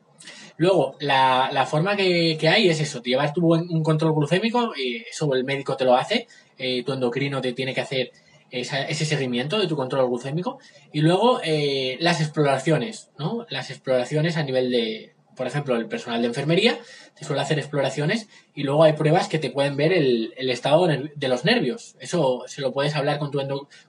Luego, 0.57 0.97
la, 1.01 1.67
forma 1.69 1.97
que, 1.97 2.39
hay 2.49 2.69
es 2.69 2.81
eso, 2.81 3.03
llevar 3.03 3.33
tu 3.33 3.53
un 3.55 3.83
control 3.83 4.15
glucémico, 4.15 4.73
y 4.77 5.03
eso 5.11 5.35
el 5.35 5.45
médico 5.45 5.77
te 5.77 5.85
lo 5.85 5.97
hace, 5.97 6.29
eh, 6.59 6.83
tu 6.85 6.93
endocrino 6.93 7.41
te 7.41 7.53
tiene 7.53 7.75
que 7.75 7.81
hacer 7.81 8.13
ese 8.51 9.05
seguimiento 9.05 9.59
de 9.59 9.67
tu 9.67 9.75
control 9.75 10.07
glucémico. 10.07 10.59
Y 10.93 11.01
luego 11.01 11.41
eh, 11.43 11.97
las 12.01 12.21
exploraciones, 12.21 13.11
¿no? 13.19 13.47
Las 13.51 13.71
exploraciones 13.71 14.37
a 14.37 14.45
nivel 14.45 14.71
de, 14.71 15.15
por 15.35 15.47
ejemplo, 15.47 15.77
el 15.77 15.87
personal 15.87 16.21
de 16.21 16.29
enfermería 16.29 16.79
te 17.19 17.25
suele 17.25 17.43
hacer 17.43 17.59
exploraciones 17.59 18.29
y 18.55 18.63
luego 18.63 18.85
hay 18.85 18.95
pruebas 18.95 19.29
que 19.29 19.39
te 19.39 19.51
pueden 19.51 19.77
ver 19.77 19.93
el, 19.93 20.33
estado 20.37 20.87
de 20.87 21.29
los 21.29 21.45
nervios. 21.45 21.97
Eso 22.01 22.45
se 22.47 22.61
lo 22.61 22.73
puedes 22.73 22.95
hablar 22.95 23.19
con 23.19 23.31
tu, 23.31 23.41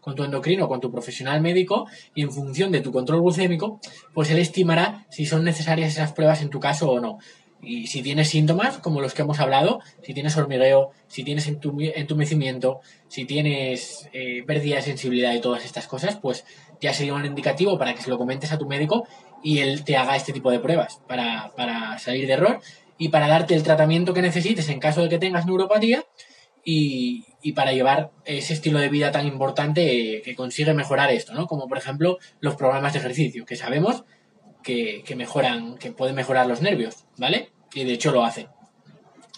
con 0.01 0.15
tu 0.15 0.23
endocrino, 0.23 0.67
con 0.67 0.79
tu 0.79 0.91
profesional 0.91 1.41
médico 1.41 1.87
y 2.13 2.21
en 2.23 2.31
función 2.31 2.71
de 2.71 2.81
tu 2.81 2.91
control 2.91 3.21
glucémico, 3.21 3.79
pues 4.13 4.31
él 4.31 4.39
estimará 4.39 5.05
si 5.09 5.25
son 5.25 5.43
necesarias 5.43 5.91
esas 5.91 6.13
pruebas 6.13 6.41
en 6.41 6.49
tu 6.49 6.59
caso 6.59 6.89
o 6.89 6.99
no. 6.99 7.19
Y 7.65 7.87
si 7.87 8.01
tienes 8.01 8.29
síntomas, 8.29 8.77
como 8.77 9.01
los 9.01 9.13
que 9.13 9.23
hemos 9.23 9.39
hablado, 9.39 9.81
si 10.03 10.13
tienes 10.13 10.37
hormigueo, 10.37 10.91
si 11.07 11.23
tienes 11.23 11.47
entumecimiento, 11.47 12.79
si 13.07 13.25
tienes 13.25 14.09
eh, 14.13 14.43
pérdida 14.45 14.77
de 14.77 14.81
sensibilidad 14.83 15.33
y 15.33 15.41
todas 15.41 15.65
estas 15.65 15.87
cosas, 15.87 16.17
pues 16.17 16.45
ya 16.79 16.93
sería 16.93 17.13
un 17.13 17.25
indicativo 17.25 17.77
para 17.77 17.93
que 17.93 18.01
se 18.01 18.09
lo 18.09 18.17
comentes 18.17 18.51
a 18.51 18.57
tu 18.57 18.67
médico 18.67 19.07
y 19.43 19.59
él 19.59 19.83
te 19.83 19.97
haga 19.97 20.15
este 20.15 20.33
tipo 20.33 20.51
de 20.51 20.59
pruebas 20.59 21.01
para, 21.07 21.51
para 21.55 21.97
salir 21.99 22.27
de 22.27 22.33
error 22.33 22.59
y 22.97 23.09
para 23.09 23.27
darte 23.27 23.55
el 23.55 23.63
tratamiento 23.63 24.13
que 24.13 24.21
necesites 24.21 24.69
en 24.69 24.79
caso 24.79 25.01
de 25.01 25.09
que 25.09 25.19
tengas 25.19 25.45
neuropatía 25.45 26.05
y, 26.63 27.25
y, 27.43 27.53
para 27.53 27.73
llevar 27.73 28.11
ese 28.25 28.53
estilo 28.53 28.79
de 28.79 28.89
vida 28.89 29.11
tan 29.11 29.27
importante 29.27 30.21
que 30.23 30.35
consigue 30.35 30.73
mejorar 30.73 31.11
esto, 31.11 31.33
¿no? 31.35 31.45
Como 31.45 31.67
por 31.67 31.77
ejemplo 31.77 32.17
los 32.39 32.55
programas 32.55 32.93
de 32.93 32.99
ejercicio, 32.99 33.45
que 33.45 33.55
sabemos 33.55 34.03
que, 34.63 35.03
que 35.05 35.15
mejoran, 35.15 35.77
que 35.77 35.91
pueden 35.91 36.15
mejorar 36.15 36.47
los 36.47 36.61
nervios, 36.61 37.05
¿vale? 37.17 37.51
Y 37.73 37.83
de 37.83 37.93
hecho 37.93 38.11
lo 38.11 38.23
hace. 38.23 38.47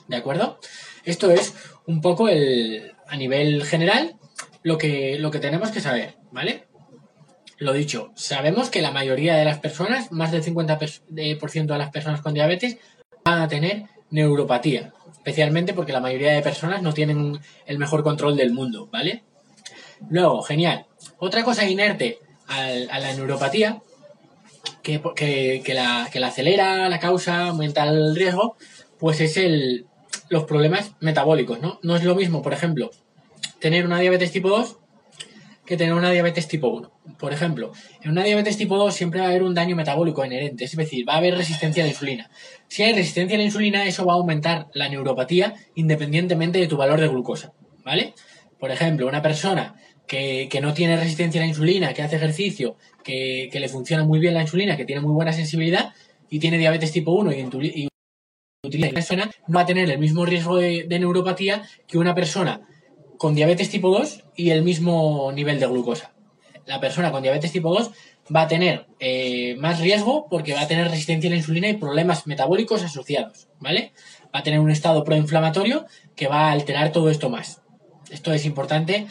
¿De 0.08 0.16
acuerdo? 0.16 0.60
Esto 1.04 1.32
es 1.32 1.54
un 1.86 2.02
poco 2.02 2.28
el, 2.30 2.94
a 3.08 3.16
nivel 3.16 3.64
general 3.64 4.16
lo 4.64 4.78
que, 4.78 5.18
lo 5.20 5.32
que 5.32 5.40
tenemos 5.40 5.72
que 5.72 5.82
saber, 5.82 6.16
¿vale? 6.32 6.68
Lo 7.58 7.74
dicho, 7.74 8.12
sabemos 8.16 8.70
que 8.70 8.82
la 8.82 8.92
mayoría 8.92 9.36
de 9.36 9.46
las 9.46 9.60
personas, 9.60 10.12
más 10.12 10.32
del 10.32 10.44
50% 10.44 11.66
de 11.66 11.78
las 11.78 11.90
personas 11.90 12.22
con 12.22 12.34
diabetes, 12.34 12.78
van 13.24 13.42
a 13.42 13.48
tener 13.48 13.86
neuropatía, 14.10 14.94
especialmente 15.12 15.74
porque 15.74 15.92
la 15.92 16.00
mayoría 16.00 16.32
de 16.34 16.42
personas 16.42 16.82
no 16.82 16.94
tienen 16.94 17.40
el 17.66 17.78
mejor 17.80 18.04
control 18.04 18.38
del 18.38 18.54
mundo, 18.54 18.88
¿vale? 18.92 19.24
Luego, 20.10 20.44
genial. 20.44 20.86
Otra 21.18 21.44
cosa 21.44 21.68
inerte 21.68 22.20
a 22.48 23.00
la 23.00 23.14
neuropatía, 23.14 23.82
que, 24.84 25.02
la, 25.74 26.10
que 26.12 26.20
la 26.20 26.28
acelera, 26.28 26.90
la 26.90 27.00
causa, 27.00 27.48
aumenta 27.48 27.84
el 27.84 28.16
riesgo, 28.16 28.56
pues 29.00 29.22
es 29.22 29.38
el, 29.38 29.86
los 30.30 30.46
problemas 30.46 30.94
metabólicos, 31.00 31.62
¿no? 31.62 31.80
No 31.84 31.96
es 31.96 32.04
lo 32.04 32.16
mismo, 32.16 32.42
por 32.42 32.54
ejemplo, 32.54 32.92
tener 33.60 33.86
una 33.86 34.00
diabetes 34.00 34.32
tipo 34.32 34.50
2 34.50 34.78
que 35.66 35.76
tener 35.76 35.94
una 35.94 36.12
diabetes 36.12 36.48
tipo 36.48 36.70
1. 36.70 36.92
Por 37.20 37.34
ejemplo, 37.34 37.74
en 38.02 38.12
una 38.12 38.24
diabetes 38.24 38.58
tipo 38.58 38.78
2 38.78 38.94
siempre 38.94 39.20
va 39.20 39.26
a 39.26 39.30
haber 39.30 39.44
un 39.44 39.54
daño 39.54 39.76
metabólico 39.76 40.24
inherente, 40.24 40.64
es 40.64 40.76
decir, 40.76 41.08
va 41.08 41.16
a 41.16 41.18
haber 41.18 41.36
resistencia 41.36 41.84
a 41.84 41.86
la 41.86 41.92
insulina. 41.92 42.32
Si 42.70 42.84
hay 42.84 42.94
resistencia 42.94 43.36
a 43.36 43.40
la 43.40 43.44
insulina, 43.44 43.86
eso 43.86 44.06
va 44.06 44.14
a 44.14 44.16
aumentar 44.16 44.68
la 44.74 44.88
neuropatía 44.88 45.56
independientemente 45.76 46.60
de 46.60 46.68
tu 46.68 46.78
valor 46.78 47.02
de 47.02 47.10
glucosa, 47.10 47.52
¿vale? 47.84 48.14
Por 48.58 48.72
ejemplo, 48.72 49.08
una 49.08 49.22
persona 49.22 49.76
que, 50.08 50.60
no 50.62 50.74
tiene 50.74 50.96
resistencia 50.96 51.42
a 51.42 51.44
la 51.44 51.50
insulina, 51.50 51.94
que 51.94 52.02
hace 52.02 52.16
ejercicio, 52.16 52.78
que, 53.08 53.60
le 53.60 53.70
funciona 53.70 54.04
muy 54.04 54.20
bien 54.20 54.34
la 54.34 54.42
insulina, 54.42 54.78
que 54.78 54.86
tiene 54.86 55.02
muy 55.02 55.14
buena 55.14 55.34
sensibilidad 55.34 55.94
y 56.30 56.40
tiene 56.40 56.58
diabetes 56.58 56.92
tipo 56.92 57.12
1 57.14 57.32
y, 57.32 57.84
y 57.84 57.88
utiliza 58.64 59.00
insulina, 59.00 59.32
no 59.48 59.56
va 59.56 59.62
a 59.62 59.66
tener 59.66 59.90
el 59.90 60.00
mismo 60.00 60.26
riesgo 60.26 60.58
de 60.58 61.00
neuropatía 61.00 61.64
que 61.88 61.98
una 61.98 62.14
persona 62.14 62.62
con 63.18 63.34
diabetes 63.36 63.70
tipo 63.70 63.90
2 63.90 64.24
y 64.36 64.52
el 64.52 64.64
mismo 64.64 65.32
nivel 65.32 65.60
de 65.60 65.68
glucosa. 65.68 66.14
La 66.66 66.80
persona 66.80 67.12
con 67.12 67.24
diabetes 67.24 67.52
tipo 67.52 67.74
2 67.74 67.92
va 68.36 68.42
a 68.42 68.48
tener 68.48 68.88
eh, 69.00 69.56
más 69.58 69.80
riesgo 69.80 70.28
porque 70.30 70.54
va 70.54 70.62
a 70.62 70.68
tener 70.68 70.90
resistencia 70.90 71.30
a 71.30 71.32
la 71.32 71.38
insulina 71.38 71.70
y 71.70 71.76
problemas 71.76 72.28
metabólicos 72.28 72.84
asociados, 72.84 73.48
¿vale? 73.60 73.94
Va 74.36 74.40
a 74.40 74.44
tener 74.44 74.60
un 74.60 74.70
estado 74.70 75.04
proinflamatorio 75.04 75.86
que 76.16 76.28
va 76.28 76.50
a 76.50 76.52
alterar 76.52 76.92
todo 76.92 77.10
esto 77.10 77.30
más. 77.30 77.62
Esto 78.10 78.34
es 78.34 78.46
importante, 78.46 79.08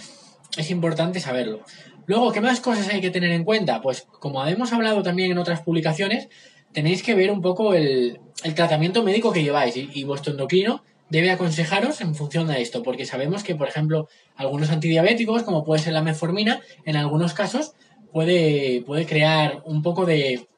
es 0.57 0.71
importante 0.71 1.21
saberlo. 1.21 1.61
Luego, 2.07 2.33
¿qué 2.33 2.41
más 2.41 2.61
cosas 2.61 2.89
hay 2.89 3.01
que 3.01 3.11
tener 3.11 3.33
en 3.33 3.45
cuenta? 3.45 3.83
Pues 3.83 4.07
como 4.21 4.45
hemos 4.47 4.73
hablado 4.73 5.03
también 5.03 5.33
en 5.33 5.39
otras 5.39 5.63
publicaciones, 5.63 6.29
tenéis 6.73 7.03
que 7.03 7.15
ver 7.15 7.31
un 7.31 7.41
poco 7.41 7.75
el, 7.75 8.21
tratamiento 8.55 9.03
médico 9.03 9.33
que 9.33 9.43
lleváis 9.43 9.77
y, 9.77 9.91
y 9.93 10.05
vuestro 10.05 10.33
endocrino 10.33 10.85
debe 11.09 11.31
aconsejaros 11.31 12.01
en 12.01 12.15
función 12.15 12.49
de 12.49 12.61
esto, 12.61 12.83
porque 12.83 13.07
sabemos 13.07 13.43
que, 13.45 13.55
por 13.55 13.69
ejemplo, 13.69 14.09
algunos 14.35 14.71
antidiabéticos, 14.71 15.43
como 15.43 15.65
puede 15.65 15.83
ser 15.83 15.93
la 15.93 16.03
metformina, 16.03 16.61
en 16.85 16.97
algunos 16.97 17.33
casos 17.33 17.75
puede, 18.13 18.83
puede 18.87 19.07
crear 19.07 19.63
un 19.65 19.83
poco 19.83 20.07
de, 20.07 20.49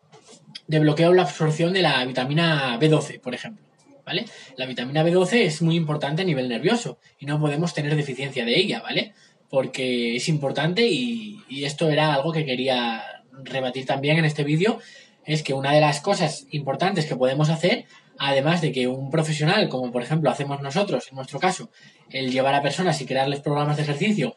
de 0.66 0.78
bloqueo 0.80 1.10
en 1.10 1.16
la 1.16 1.22
absorción 1.22 1.72
de 1.72 1.82
la 1.82 2.04
vitamina 2.04 2.78
B12, 2.78 3.20
por 3.20 3.34
ejemplo. 3.34 3.64
¿Vale? 4.06 4.24
La 4.56 4.64
vitamina 4.64 5.04
B12 5.04 5.42
es 5.42 5.60
muy 5.60 5.76
importante 5.76 6.22
a 6.22 6.24
nivel 6.24 6.48
nervioso 6.48 6.98
y 7.18 7.26
no 7.26 7.38
podemos 7.38 7.74
tener 7.74 7.94
deficiencia 7.94 8.46
de 8.46 8.58
ella, 8.58 8.80
¿vale? 8.80 9.12
Porque 9.50 10.16
es 10.16 10.28
importante 10.28 10.86
y, 10.86 11.40
y 11.48 11.64
esto 11.64 11.88
era 11.90 12.14
algo 12.14 12.32
que 12.32 12.44
quería 12.44 13.02
rebatir 13.44 13.86
también 13.86 14.18
en 14.18 14.24
este 14.24 14.44
vídeo, 14.44 14.78
es 15.24 15.42
que 15.42 15.54
una 15.54 15.72
de 15.72 15.80
las 15.80 16.00
cosas 16.00 16.46
importantes 16.50 17.06
que 17.06 17.16
podemos 17.16 17.48
hacer 17.50 17.86
Además 18.18 18.60
de 18.60 18.72
que 18.72 18.88
un 18.88 19.10
profesional, 19.10 19.68
como 19.68 19.92
por 19.92 20.02
ejemplo 20.02 20.28
hacemos 20.28 20.60
nosotros, 20.60 21.06
en 21.08 21.16
nuestro 21.16 21.38
caso, 21.38 21.70
el 22.10 22.32
llevar 22.32 22.54
a 22.56 22.62
personas 22.62 23.00
y 23.00 23.06
crearles 23.06 23.40
programas 23.40 23.76
de 23.76 23.84
ejercicio, 23.84 24.34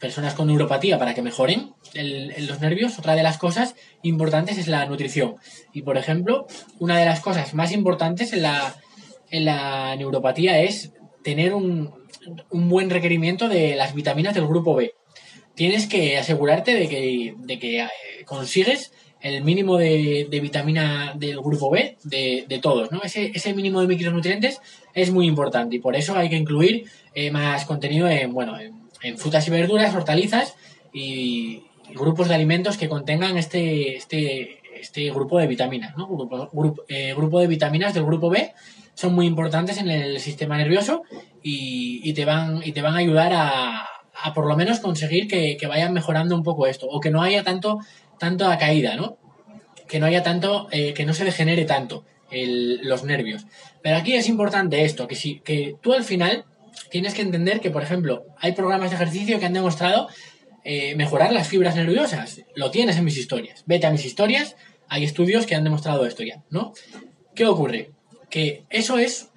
personas 0.00 0.32
con 0.32 0.46
neuropatía 0.46 0.98
para 0.98 1.14
que 1.14 1.20
mejoren 1.20 1.74
los 1.94 2.60
nervios, 2.60 2.98
otra 2.98 3.14
de 3.14 3.22
las 3.22 3.36
cosas 3.36 3.74
importantes 4.02 4.56
es 4.56 4.68
la 4.68 4.86
nutrición. 4.86 5.36
Y 5.74 5.82
por 5.82 5.98
ejemplo, 5.98 6.46
una 6.78 6.98
de 6.98 7.04
las 7.04 7.20
cosas 7.20 7.52
más 7.52 7.72
importantes 7.72 8.32
en 8.32 8.42
la, 8.42 8.74
en 9.30 9.44
la 9.44 9.94
neuropatía 9.96 10.60
es 10.60 10.92
tener 11.22 11.52
un, 11.52 11.92
un 12.50 12.68
buen 12.68 12.90
requerimiento 12.90 13.48
de 13.48 13.76
las 13.76 13.94
vitaminas 13.94 14.34
del 14.34 14.46
grupo 14.46 14.74
B. 14.74 14.94
Tienes 15.54 15.86
que 15.86 16.18
asegurarte 16.18 16.74
de 16.74 16.88
que, 16.88 17.34
de 17.38 17.58
que 17.58 17.80
eh, 17.80 17.88
consigues 18.24 18.92
el 19.24 19.42
mínimo 19.42 19.78
de, 19.78 20.28
vitamina 20.30 21.14
del 21.16 21.40
grupo 21.40 21.70
B 21.70 21.96
de, 22.04 22.58
todos, 22.60 22.92
¿no? 22.92 23.00
Ese, 23.02 23.32
ese, 23.34 23.54
mínimo 23.54 23.80
de 23.80 23.86
micronutrientes 23.86 24.60
es 24.92 25.10
muy 25.10 25.26
importante 25.26 25.76
y 25.76 25.78
por 25.78 25.96
eso 25.96 26.14
hay 26.14 26.28
que 26.28 26.36
incluir 26.36 26.84
eh, 27.14 27.30
más 27.30 27.64
contenido 27.64 28.06
en, 28.06 28.34
bueno, 28.34 28.58
en, 28.60 29.18
frutas 29.18 29.46
y 29.48 29.50
verduras, 29.50 29.94
hortalizas 29.94 30.56
y, 30.92 31.62
grupos 31.94 32.28
de 32.28 32.34
alimentos 32.34 32.76
que 32.76 32.88
contengan 32.88 33.36
este, 33.36 33.96
este, 33.96 34.58
este 34.80 35.10
grupo 35.10 35.38
de 35.38 35.46
vitaminas, 35.46 35.96
¿no? 35.96 36.06
Grupo, 36.06 36.50
eh, 36.88 37.14
grupo, 37.14 37.40
de 37.40 37.46
vitaminas 37.46 37.94
del 37.94 38.04
grupo 38.04 38.30
B 38.30 38.52
son 38.94 39.14
muy 39.14 39.26
importantes 39.26 39.78
en 39.78 39.90
el 39.90 40.20
sistema 40.20 40.56
nervioso 40.56 41.02
y, 41.42 42.12
te, 42.14 42.24
van, 42.24 42.62
y 42.64 42.72
te 42.72 42.80
van 42.80 42.94
a 42.94 42.98
ayudar 42.98 43.32
a, 43.32 43.86
a 44.14 44.32
por 44.34 44.46
lo 44.46 44.56
menos 44.56 44.80
conseguir 44.80 45.28
que, 45.28 45.56
que, 45.56 45.66
vayan 45.66 45.92
mejorando 45.92 46.34
un 46.34 46.42
poco 46.42 46.66
esto 46.66 46.86
o 46.88 47.00
que 47.00 47.10
no 47.10 47.22
haya 47.22 47.42
tanto 47.42 47.80
tanto 48.18 48.46
a 48.46 48.58
caída, 48.58 48.96
¿no? 48.96 49.18
Que 49.88 49.98
no 49.98 50.06
haya 50.06 50.22
tanto, 50.22 50.68
eh, 50.70 50.94
que 50.94 51.04
no 51.04 51.14
se 51.14 51.24
degenere 51.24 51.64
tanto 51.64 52.04
los 52.30 53.04
nervios. 53.04 53.46
Pero 53.80 53.96
aquí 53.96 54.14
es 54.14 54.28
importante 54.28 54.84
esto, 54.84 55.06
que, 55.06 55.14
si, 55.14 55.38
que 55.40 55.76
tú 55.80 55.92
al 55.92 56.02
final 56.02 56.44
tienes 56.90 57.14
que 57.14 57.22
entender 57.22 57.60
que, 57.60 57.70
por 57.70 57.82
ejemplo, 57.82 58.24
hay 58.38 58.52
programas 58.52 58.90
de 58.90 58.96
ejercicio 58.96 59.38
que 59.38 59.46
han 59.46 59.52
demostrado 59.52 60.08
eh, 60.64 60.96
mejorar 60.96 61.32
las 61.32 61.46
fibras 61.46 61.76
nerviosas. 61.76 62.42
Lo 62.56 62.72
tienes 62.72 62.96
en 62.96 63.04
mis 63.04 63.18
historias. 63.18 63.62
Vete 63.66 63.86
a 63.86 63.92
mis 63.92 64.04
historias, 64.04 64.56
hay 64.88 65.04
estudios 65.04 65.46
que 65.46 65.54
han 65.54 65.62
demostrado 65.62 66.06
esto 66.06 66.24
ya, 66.24 66.42
¿no? 66.50 66.72
¿Qué 67.36 67.46
ocurre? 67.46 67.90
Que 68.34 68.64
eso 68.68 68.98
es 68.98 69.28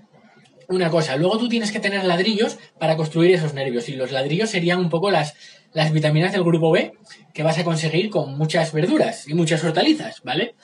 una 0.67 0.89
cosa. 0.89 1.17
Luego 1.17 1.37
tú 1.37 1.47
tienes 1.47 1.71
que 1.71 1.79
tener 1.79 2.03
ladrillos 2.03 2.57
para 2.79 2.97
construir 2.97 3.29
esos 3.29 3.53
nervios. 3.53 3.89
Y 3.89 3.95
los 3.95 4.11
ladrillos 4.11 4.49
serían 4.49 4.79
un 4.79 4.89
poco 4.89 5.11
las, 5.11 5.35
las 5.71 5.91
vitaminas 5.93 6.31
del 6.31 6.43
grupo 6.43 6.71
B 6.71 6.93
que 7.31 7.43
vas 7.43 7.59
a 7.59 7.63
conseguir 7.63 8.09
con 8.09 8.35
muchas 8.39 8.73
verduras 8.73 9.27
y 9.27 9.35
muchas 9.35 9.63
hortalizas, 9.63 10.23
¿vale? 10.23 10.55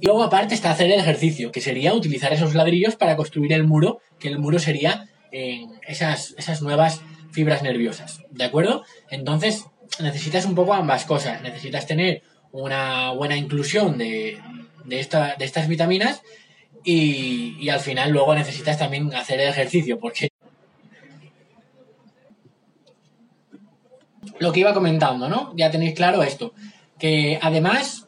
Y 0.00 0.06
luego 0.06 0.22
aparte 0.22 0.54
está 0.54 0.70
hacer 0.70 0.92
el 0.92 1.00
ejercicio, 1.00 1.50
que 1.50 1.60
sería 1.60 1.92
utilizar 1.92 2.32
esos 2.32 2.54
ladrillos 2.54 2.94
para 2.94 3.16
construir 3.16 3.52
el 3.52 3.64
muro, 3.64 3.98
que 4.20 4.28
el 4.28 4.38
muro 4.38 4.60
sería 4.60 5.08
esas, 5.88 6.36
esas 6.38 6.62
nuevas 6.62 7.00
fibras 7.32 7.64
nerviosas, 7.64 8.22
¿de 8.30 8.44
acuerdo? 8.44 8.84
Entonces 9.10 9.64
necesitas 10.00 10.46
un 10.46 10.54
poco 10.54 10.72
ambas 10.72 11.04
cosas, 11.04 11.42
necesitas 11.42 11.88
tener 11.88 12.22
una 12.52 13.10
buena 13.10 13.36
inclusión 13.36 13.98
de, 13.98 14.38
de, 14.84 15.00
esta, 15.00 15.34
de 15.36 15.44
estas 15.44 15.66
vitaminas 15.66 16.22
y, 16.86 17.56
y 17.58 17.68
al 17.68 17.80
final 17.80 18.12
luego 18.12 18.32
necesitas 18.32 18.78
también 18.78 19.12
hacer 19.12 19.40
ejercicio, 19.40 19.98
porque 19.98 20.30
lo 24.38 24.52
que 24.52 24.60
iba 24.60 24.72
comentando, 24.72 25.28
¿no? 25.28 25.52
Ya 25.56 25.72
tenéis 25.72 25.94
claro 25.94 26.22
esto. 26.22 26.52
Que 26.96 27.40
además, 27.42 28.06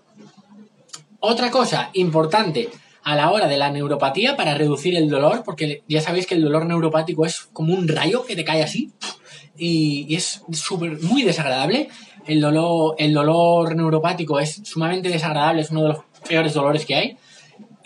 otra 1.18 1.50
cosa 1.50 1.90
importante 1.92 2.68
a 3.02 3.16
la 3.16 3.32
hora 3.32 3.48
de 3.48 3.56
la 3.56 3.70
neuropatía 3.70 4.36
para 4.36 4.54
reducir 4.54 4.96
el 4.96 5.10
dolor, 5.10 5.42
porque 5.44 5.82
ya 5.88 6.00
sabéis 6.00 6.28
que 6.28 6.36
el 6.36 6.42
dolor 6.42 6.64
neuropático 6.64 7.26
es 7.26 7.48
como 7.52 7.74
un 7.74 7.88
rayo 7.88 8.24
que 8.24 8.36
te 8.36 8.44
cae 8.44 8.62
así 8.62 8.92
y, 9.56 10.14
es 10.14 10.42
súper, 10.52 11.02
muy 11.02 11.24
desagradable. 11.24 11.88
El 12.28 12.40
dolor, 12.40 12.94
el 12.98 13.12
dolor 13.12 13.74
neuropático 13.74 14.38
es 14.38 14.60
sumamente 14.62 15.08
desagradable, 15.08 15.62
es 15.62 15.70
uno 15.72 15.82
de 15.82 15.88
los 15.88 15.98
peores 16.28 16.54
dolores 16.54 16.86
que 16.86 16.94
hay 16.94 17.18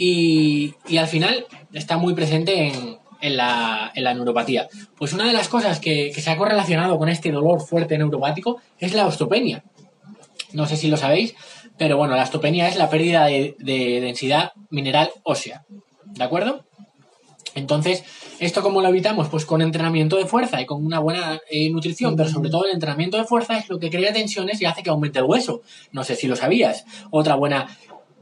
y, 0.05 0.97
al 0.99 1.07
final 1.07 1.47
está 1.73 1.97
muy 1.97 2.15
presente 2.15 2.73
en, 3.21 3.37
la, 3.37 3.93
neuropatía. 3.95 4.69
Pues 4.97 5.13
una 5.13 5.27
de 5.27 5.33
las 5.33 5.49
cosas 5.49 5.79
que, 5.79 6.13
se 6.13 6.31
ha 6.31 6.37
correlacionado 6.37 6.99
con 6.99 7.09
este 7.09 7.31
dolor 7.31 7.61
fuerte 7.61 7.97
neuropático 7.97 8.61
es 8.81 8.95
la 8.95 9.07
osteopenia. 9.07 9.63
No 10.53 10.67
sé 10.67 10.77
si 10.77 10.89
lo 10.89 10.97
sabéis, 10.97 11.37
pero 11.79 11.97
bueno, 11.97 12.17
la 12.17 12.25
osteopenia 12.25 12.69
es 12.69 12.77
la 12.77 12.91
pérdida 12.91 13.27
de, 13.27 13.55
densidad 14.01 14.53
mineral 14.71 15.11
ósea. 15.23 15.65
¿De 16.05 16.25
acuerdo? 16.25 16.65
Entonces, 17.55 18.03
¿esto 18.41 18.63
cómo 18.63 18.83
lo 18.83 18.89
evitamos? 18.89 19.29
Pues 19.29 19.47
con 19.47 19.63
entrenamiento 19.63 20.17
de 20.17 20.27
fuerza 20.27 20.61
y 20.61 20.67
con 20.67 20.85
una 20.85 20.99
buena 20.99 21.41
eh, 21.49 21.71
nutrición, 21.71 22.17
pero 22.17 22.29
sobre 22.29 22.51
todo 22.51 22.65
el 22.65 22.73
entrenamiento 22.73 23.19
de 23.19 23.25
fuerza 23.25 23.57
es 23.57 23.69
lo 23.69 23.79
que 23.79 23.91
crea 23.91 24.13
tensiones 24.13 24.61
y 24.61 24.65
hace 24.65 24.83
que 24.83 24.91
aumente 24.91 25.21
el 25.21 25.27
hueso. 25.27 25.63
No 25.93 26.03
sé 26.03 26.17
si 26.17 26.27
lo 26.27 26.35
sabías. 26.35 26.87
Otra 27.11 27.37
buena 27.37 27.69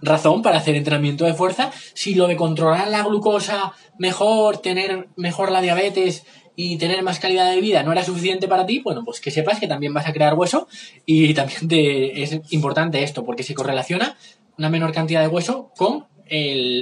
razón 0.03 0.43
para 0.43 0.59
hacer 0.59 0.77
entrenamiento 0.77 1.25
de 1.25 1.35
fuerza. 1.35 1.71
Si 1.95 2.15
lo 2.15 2.27
de 2.27 2.37
controlar 2.37 2.89
la 2.89 3.03
glucosa 3.03 3.73
mejor, 3.99 4.59
tener 4.59 5.09
mejor 5.17 5.51
la 5.51 5.61
diabetes 5.61 6.25
y 6.57 6.77
tener 6.77 7.03
más 7.03 7.19
calidad 7.21 7.51
de 7.51 7.61
vida 7.61 7.83
no 7.83 7.93
era 7.93 8.05
suficiente 8.05 8.49
para 8.49 8.67
ti, 8.67 8.81
bueno, 8.81 9.03
pues 9.05 9.21
que 9.21 9.31
sepas 9.31 9.61
que 9.61 9.69
también 9.69 9.95
vas 9.95 10.07
a 10.07 10.13
crear 10.13 10.35
hueso 10.35 10.69
y 11.07 11.33
también 11.35 11.69
te, 11.69 12.23
es 12.23 12.41
importante 12.51 13.03
esto 13.03 13.25
porque 13.25 13.43
se 13.43 13.55
correlaciona 13.55 14.17
una 14.59 14.69
menor 14.69 14.93
cantidad 14.93 15.23
de 15.23 15.29
hueso 15.29 15.71
con 15.77 16.07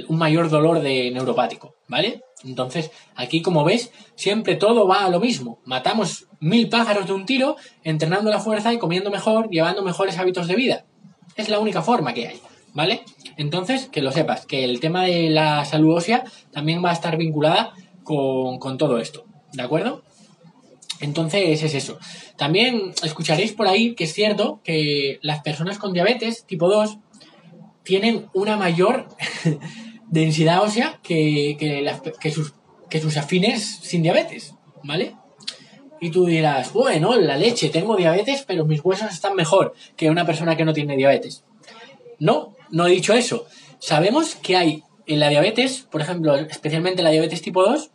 un 0.07 0.17
mayor 0.17 0.49
dolor 0.49 0.79
de 0.81 1.09
neuropático, 1.09 1.75
¿vale? 1.87 2.21
Entonces, 2.43 2.91
aquí 3.15 3.41
como 3.41 3.63
ves, 3.63 3.91
siempre 4.15 4.55
todo 4.55 4.87
va 4.87 5.05
a 5.05 5.09
lo 5.09 5.19
mismo. 5.19 5.59
Matamos 5.65 6.27
mil 6.39 6.69
pájaros 6.69 7.07
de 7.07 7.13
un 7.13 7.25
tiro 7.25 7.55
entrenando 7.83 8.29
la 8.29 8.39
fuerza 8.39 8.71
y 8.73 8.77
comiendo 8.77 9.09
mejor, 9.09 9.49
llevando 9.49 9.81
mejores 9.81 10.19
hábitos 10.19 10.47
de 10.47 10.55
vida. 10.55 10.85
Es 11.35 11.49
la 11.49 11.59
única 11.59 11.81
forma 11.81 12.13
que 12.13 12.27
hay. 12.27 12.41
¿Vale? 12.73 13.01
Entonces, 13.37 13.87
que 13.87 14.01
lo 14.01 14.11
sepas, 14.11 14.45
que 14.45 14.63
el 14.63 14.79
tema 14.79 15.03
de 15.03 15.29
la 15.29 15.65
salud 15.65 15.95
ósea 15.95 16.23
también 16.51 16.83
va 16.83 16.89
a 16.89 16.93
estar 16.93 17.17
vinculada 17.17 17.73
con, 18.03 18.77
todo 18.77 18.97
esto, 18.97 19.25
¿de 19.53 19.61
acuerdo? 19.61 20.03
Entonces 20.99 21.63
es 21.63 21.75
eso. 21.75 21.99
También 22.37 22.93
escucharéis 23.03 23.53
por 23.53 23.67
ahí 23.67 23.93
que 23.93 24.05
es 24.05 24.13
cierto 24.13 24.61
que 24.63 25.19
las 25.21 25.41
personas 25.41 25.77
con 25.77 25.93
diabetes 25.93 26.45
tipo 26.45 26.67
2 26.67 26.97
tienen 27.83 28.27
una 28.33 28.57
mayor 28.57 29.07
densidad 30.07 30.63
ósea 30.63 30.99
que, 31.03 31.55
que, 31.57 32.31
sus, 32.31 32.53
que 32.89 32.99
sus 32.99 33.17
afines 33.17 33.79
sin 33.81 34.01
diabetes, 34.01 34.55
¿vale? 34.83 35.15
Y 36.01 36.11
tú 36.11 36.25
dirás, 36.25 36.73
bueno, 36.73 37.15
la 37.17 37.37
leche, 37.37 37.69
tengo 37.69 37.95
diabetes, 37.95 38.43
pero 38.47 38.65
mis 38.65 38.83
huesos 38.83 39.11
están 39.11 39.35
mejor 39.35 39.73
que 39.97 40.09
una 40.09 40.25
persona 40.25 40.55
que 40.55 40.65
no 40.65 40.73
tiene 40.73 40.95
diabetes. 40.95 41.43
No, 42.19 42.55
no 42.71 42.87
he 42.87 42.91
dicho 42.91 43.13
eso. 43.13 43.45
Sabemos 43.79 44.35
que 44.35 44.57
hay 44.57 44.83
en 45.07 45.19
la 45.19 45.29
diabetes, 45.29 45.87
por 45.89 46.01
ejemplo, 46.01 46.35
especialmente 46.35 47.01
la 47.01 47.09
diabetes 47.09 47.41
tipo 47.41 47.63
2, 47.63 47.89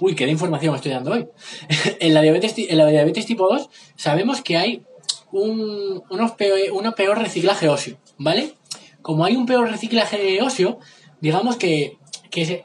uy, 0.00 0.14
qué 0.14 0.24
de 0.24 0.32
información 0.32 0.74
estoy 0.74 0.92
dando 0.92 1.12
hoy. 1.12 1.28
en, 2.00 2.14
la 2.14 2.22
diabetes, 2.22 2.54
en 2.56 2.78
la 2.78 2.86
diabetes 2.86 3.26
tipo 3.26 3.48
2 3.48 3.68
sabemos 3.96 4.40
que 4.40 4.56
hay 4.56 4.82
un, 5.30 6.02
peor, 6.38 6.94
peor 6.94 7.18
reciclaje 7.18 7.68
óseo, 7.68 7.98
¿vale? 8.18 8.54
Como 9.02 9.24
hay 9.24 9.36
un 9.36 9.46
peor 9.46 9.70
reciclaje 9.70 10.40
óseo, 10.40 10.78
digamos 11.20 11.56
que, 11.56 11.98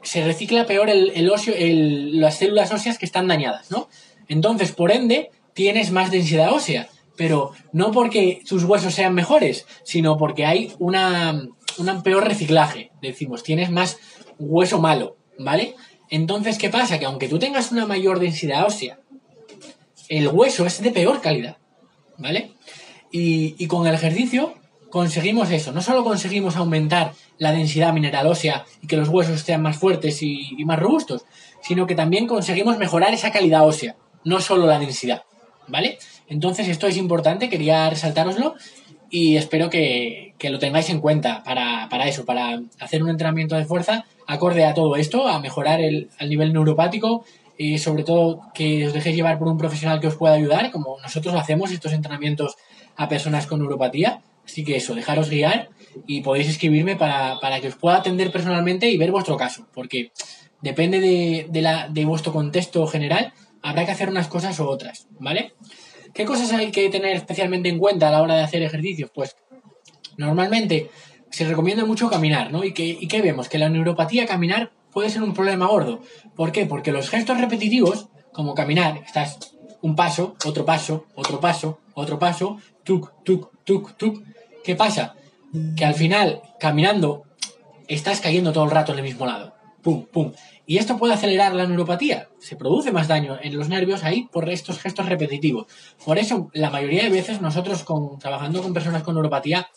se, 0.02 0.24
recicla 0.24 0.66
peor 0.66 0.88
el, 0.88 1.10
el 1.14 1.30
óseo, 1.30 1.54
las 1.58 2.38
células 2.38 2.72
óseas 2.72 2.98
que 2.98 3.06
están 3.06 3.28
dañadas, 3.28 3.70
¿no? 3.70 3.88
Entonces, 4.28 4.72
por 4.72 4.92
ende, 4.92 5.30
tienes 5.52 5.90
más 5.90 6.10
densidad 6.10 6.52
ósea 6.52 6.88
pero 7.20 7.52
no 7.74 7.92
porque 7.92 8.40
sus 8.46 8.64
huesos 8.64 8.94
sean 8.94 9.12
mejores, 9.12 9.66
sino 9.84 10.16
porque 10.16 10.46
hay 10.46 10.72
una, 10.78 11.48
un 11.76 12.02
peor 12.02 12.26
reciclaje. 12.26 12.92
Decimos, 13.02 13.42
tienes 13.42 13.70
más 13.70 13.98
hueso 14.38 14.80
malo, 14.80 15.18
¿vale? 15.38 15.74
Entonces, 16.08 16.56
¿qué 16.56 16.70
pasa? 16.70 16.98
Que 16.98 17.04
aunque 17.04 17.28
tú 17.28 17.38
tengas 17.38 17.72
una 17.72 17.84
mayor 17.84 18.20
densidad 18.20 18.64
ósea, 18.64 19.00
el 20.08 20.28
hueso 20.28 20.64
es 20.64 20.80
de 20.80 20.92
peor 20.92 21.20
calidad, 21.20 21.58
¿vale? 22.16 22.52
Y, 23.12 23.66
con 23.66 23.86
el 23.86 23.94
ejercicio 23.94 24.54
conseguimos 24.88 25.50
eso. 25.50 25.72
No 25.72 25.82
solo 25.82 26.04
conseguimos 26.04 26.56
aumentar 26.56 27.12
la 27.36 27.52
densidad 27.52 27.92
mineral 27.92 28.28
ósea 28.28 28.64
y 28.80 28.86
que 28.86 28.96
los 28.96 29.10
huesos 29.10 29.42
sean 29.42 29.60
más 29.60 29.76
fuertes 29.76 30.22
y 30.22 30.56
más 30.64 30.78
robustos, 30.78 31.26
sino 31.60 31.86
que 31.86 31.94
también 31.94 32.26
conseguimos 32.26 32.78
mejorar 32.78 33.12
esa 33.12 33.30
calidad 33.30 33.66
ósea, 33.66 33.96
no 34.24 34.40
solo 34.40 34.64
la 34.64 34.78
densidad, 34.78 35.24
¿vale? 35.68 35.98
Entonces 36.30 36.68
esto 36.68 36.86
es 36.86 36.96
importante, 36.96 37.50
quería 37.50 37.90
resaltároslo 37.90 38.54
y 39.10 39.36
espero 39.36 39.68
que, 39.68 40.32
lo 40.44 40.58
tengáis 40.60 40.88
en 40.88 41.00
cuenta 41.00 41.42
para, 41.42 42.08
eso, 42.08 42.24
para 42.24 42.62
hacer 42.78 43.02
un 43.02 43.10
entrenamiento 43.10 43.56
de 43.56 43.64
fuerza 43.64 44.06
acorde 44.28 44.64
a 44.64 44.72
todo 44.72 44.94
esto, 44.94 45.26
a 45.26 45.40
mejorar 45.40 45.80
el, 45.80 46.08
nivel 46.28 46.52
neuropático 46.52 47.24
y 47.58 47.78
sobre 47.78 48.04
todo 48.04 48.42
que 48.54 48.86
os 48.86 48.92
dejéis 48.92 49.16
llevar 49.16 49.38
por 49.40 49.48
un 49.48 49.58
profesional 49.58 50.00
que 50.00 50.06
os 50.06 50.14
pueda 50.14 50.34
ayudar, 50.34 50.70
como 50.70 50.98
nosotros 51.00 51.34
hacemos 51.34 51.72
estos 51.72 51.92
entrenamientos 51.92 52.56
a 52.96 53.08
personas 53.08 53.46
con 53.46 53.58
neuropatía. 53.58 54.22
Así 54.46 54.64
que 54.64 54.76
eso, 54.76 54.94
dejaros 54.94 55.30
guiar 55.30 55.68
y 56.06 56.22
podéis 56.22 56.48
escribirme 56.48 56.94
para, 56.94 57.60
que 57.60 57.68
os 57.68 57.74
pueda 57.74 57.96
atender 57.96 58.30
personalmente 58.30 58.88
y 58.88 58.96
ver 58.96 59.10
vuestro 59.10 59.36
caso, 59.36 59.66
porque 59.74 60.12
depende 60.62 61.00
de, 61.00 61.46
de, 61.50 61.60
la, 61.60 61.88
de 61.88 62.04
vuestro 62.04 62.32
contexto 62.32 62.86
general, 62.86 63.32
habrá 63.62 63.84
que 63.84 63.92
hacer 63.92 64.08
unas 64.08 64.28
cosas 64.28 64.58
u 64.60 64.64
otras, 64.66 65.08
¿vale? 65.18 65.52
¿Qué 66.14 66.24
cosas 66.24 66.52
hay 66.52 66.70
que 66.70 66.88
tener 66.88 67.16
especialmente 67.16 67.68
en 67.68 67.78
cuenta 67.78 68.08
a 68.08 68.10
la 68.10 68.22
hora 68.22 68.36
de 68.36 68.42
hacer 68.42 68.62
ejercicios? 68.62 69.10
Pues 69.14 69.36
normalmente 70.16 70.90
se 71.30 71.44
recomienda 71.44 71.84
mucho 71.84 72.10
caminar, 72.10 72.50
¿no? 72.50 72.64
¿Y 72.64 72.72
qué, 72.72 72.98
y 73.00 73.20
vemos? 73.20 73.48
Que 73.48 73.58
la 73.58 73.68
neuropatía 73.68 74.26
caminar 74.26 74.72
puede 74.92 75.10
ser 75.10 75.22
un 75.22 75.34
problema 75.34 75.66
gordo. 75.66 76.00
¿Por 76.34 76.52
qué? 76.52 76.66
Porque 76.66 76.92
los 76.92 77.08
gestos 77.08 77.40
repetitivos, 77.40 78.08
como 78.32 78.54
caminar, 78.54 79.02
estás 79.06 79.56
un 79.82 79.96
paso, 79.96 80.36
otro 80.44 80.64
paso, 80.64 81.06
otro 81.14 81.40
paso, 81.40 81.78
otro 81.94 82.18
paso, 82.18 82.58
tuk, 82.84 83.12
tuk, 83.24 83.50
tuk, 83.64 83.96
tuk. 83.96 84.22
¿Qué 84.64 84.74
pasa? 84.74 85.14
Que 85.76 85.84
al 85.84 85.94
final, 85.94 86.42
caminando, 86.58 87.24
estás 87.88 88.20
cayendo 88.20 88.52
todo 88.52 88.64
el 88.64 88.70
rato 88.70 88.92
en 88.92 88.98
el 88.98 89.04
mismo 89.04 89.26
lado. 89.26 89.54
Pum, 89.82 90.06
pum. 90.06 90.32
Y 90.70 90.78
esto 90.78 90.98
puede 90.98 91.14
acelerar 91.14 91.52
la 91.52 91.66
neuropatía. 91.66 92.28
Se 92.38 92.54
produce 92.54 92.92
más 92.92 93.08
daño 93.08 93.36
en 93.42 93.58
los 93.58 93.68
nervios 93.68 94.04
ahí 94.04 94.28
por 94.30 94.48
estos 94.48 94.78
gestos 94.78 95.08
repetitivos. 95.08 95.66
Por 96.04 96.16
eso, 96.16 96.48
la 96.52 96.70
mayoría 96.70 97.02
de 97.02 97.08
veces 97.08 97.40
nosotros 97.40 97.84
trabajando 98.20 98.62
con 98.62 98.72
personas 98.72 99.02
con 99.02 99.14
neuropatía, 99.14 99.68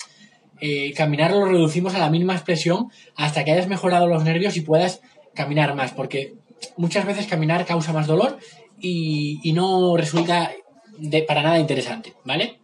eh, 0.62 0.94
caminar 0.94 1.32
lo 1.32 1.46
reducimos 1.46 1.96
a 1.96 1.98
la 1.98 2.12
mínima 2.12 2.36
expresión 2.36 2.92
hasta 3.16 3.44
que 3.44 3.54
hayas 3.54 3.68
mejorado 3.68 4.06
los 4.06 4.24
nervios 4.24 4.56
y 4.56 4.62
puedas 4.62 5.02
caminar 5.34 5.74
más. 5.74 5.94
Porque 5.94 6.36
muchas 6.78 7.08
veces 7.08 7.26
caminar 7.26 7.66
causa 7.66 7.92
más 7.92 8.06
dolor 8.06 8.38
y, 8.80 9.52
no 9.56 9.98
resulta 9.98 10.52
de, 11.00 11.24
para 11.24 11.42
nada 11.42 11.58
interesante, 11.58 12.14
¿vale? 12.24 12.60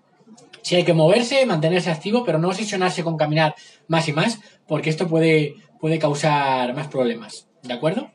Si 0.62 0.76
hay 0.76 0.84
que 0.84 0.94
moverse, 0.94 1.48
mantenerse 1.48 1.89
activo, 1.89 2.24
pero 2.24 2.38
no 2.38 2.50
obsesionarse 2.50 3.04
con 3.04 3.18
caminar 3.18 3.56
más 3.88 4.08
y 4.08 4.13
más, 4.13 4.39
porque 4.68 4.92
esto 4.92 5.08
puede, 5.08 5.56
puede 5.80 5.98
causar 5.98 6.76
más 6.76 6.89
problemas. 6.89 7.48
¿De 7.63 7.74
acuerdo? 7.74 8.12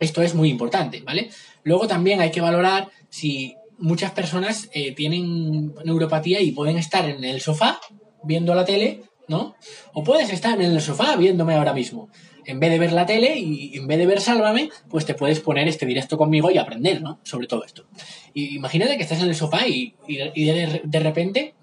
Esto 0.00 0.22
es 0.22 0.34
muy 0.34 0.48
importante, 0.48 1.02
¿vale? 1.02 1.30
Luego 1.62 1.86
también 1.86 2.20
hay 2.20 2.30
que 2.30 2.40
valorar 2.40 2.90
si 3.08 3.56
muchas 3.78 4.12
personas 4.12 4.68
eh, 4.72 4.92
tienen 4.92 5.74
neuropatía 5.84 6.40
y 6.40 6.52
pueden 6.52 6.78
estar 6.78 7.08
en 7.08 7.24
el 7.24 7.40
sofá 7.40 7.80
viendo 8.22 8.54
la 8.54 8.64
tele, 8.64 9.02
¿no? 9.28 9.56
O 9.92 10.04
puedes 10.04 10.30
estar 10.30 10.60
en 10.60 10.72
el 10.72 10.80
sofá 10.80 11.16
viéndome 11.16 11.54
ahora 11.54 11.72
mismo. 11.72 12.08
En 12.46 12.60
vez 12.60 12.70
de 12.70 12.78
ver 12.78 12.92
la 12.92 13.06
tele 13.06 13.38
y 13.38 13.76
en 13.76 13.86
vez 13.86 13.98
de 13.98 14.06
ver 14.06 14.20
Sálvame, 14.20 14.68
pues 14.90 15.06
te 15.06 15.14
puedes 15.14 15.40
poner 15.40 15.66
este 15.66 15.86
directo 15.86 16.18
conmigo 16.18 16.50
y 16.50 16.58
aprender, 16.58 17.00
¿no? 17.00 17.20
Sobre 17.22 17.46
todo 17.46 17.64
esto. 17.64 17.86
Y 18.34 18.54
imagínate 18.56 18.96
que 18.96 19.02
estás 19.02 19.22
en 19.22 19.28
el 19.28 19.34
sofá 19.34 19.66
y, 19.66 19.94
de 20.06 21.00
repente 21.00 21.54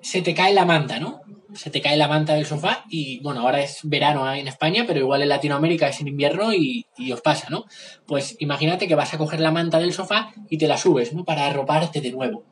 se 0.00 0.22
te 0.22 0.34
cae 0.34 0.54
la 0.54 0.64
manta, 0.64 0.98
¿no? 1.00 1.20
Se 1.56 1.70
te 1.70 1.80
cae 1.80 1.96
la 1.96 2.08
manta 2.08 2.34
del 2.34 2.46
sofá 2.46 2.84
y 2.88 3.20
bueno, 3.20 3.40
ahora 3.40 3.60
es 3.60 3.80
verano 3.82 4.32
en 4.32 4.46
España, 4.48 4.84
pero 4.86 5.00
igual 5.00 5.22
en 5.22 5.28
Latinoamérica 5.28 5.88
es 5.88 6.00
en 6.00 6.08
invierno 6.08 6.52
y, 6.52 6.86
os 7.12 7.20
pasa, 7.20 7.48
¿no? 7.50 7.64
Pues 8.06 8.36
imagínate 8.38 8.86
que 8.86 8.94
vas 8.94 9.14
a 9.14 9.18
coger 9.18 9.40
la 9.40 9.50
manta 9.50 9.78
del 9.78 9.92
sofá 9.92 10.32
y 10.50 10.58
te 10.58 10.68
la 10.68 10.78
subes, 10.78 11.12
¿no? 11.12 11.24
Para 11.24 11.46
arroparte 11.46 12.00
de 12.00 12.12
nuevo. 12.12 12.44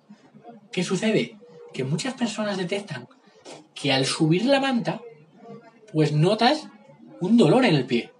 ¿Qué 0.73 0.83
sucede? 0.83 1.37
Que 1.73 1.85
muchas 1.85 2.15
personas 2.15 2.57
detectan 2.57 3.09
que 3.75 3.93
al 3.93 4.07
subir 4.07 4.47
la 4.47 4.61
manta, 4.61 5.01
pues 5.93 6.13
notas 6.13 6.69
un 7.21 7.37
dolor 7.37 7.65
en 7.65 7.75
el 7.75 7.85
pie. 7.85 8.13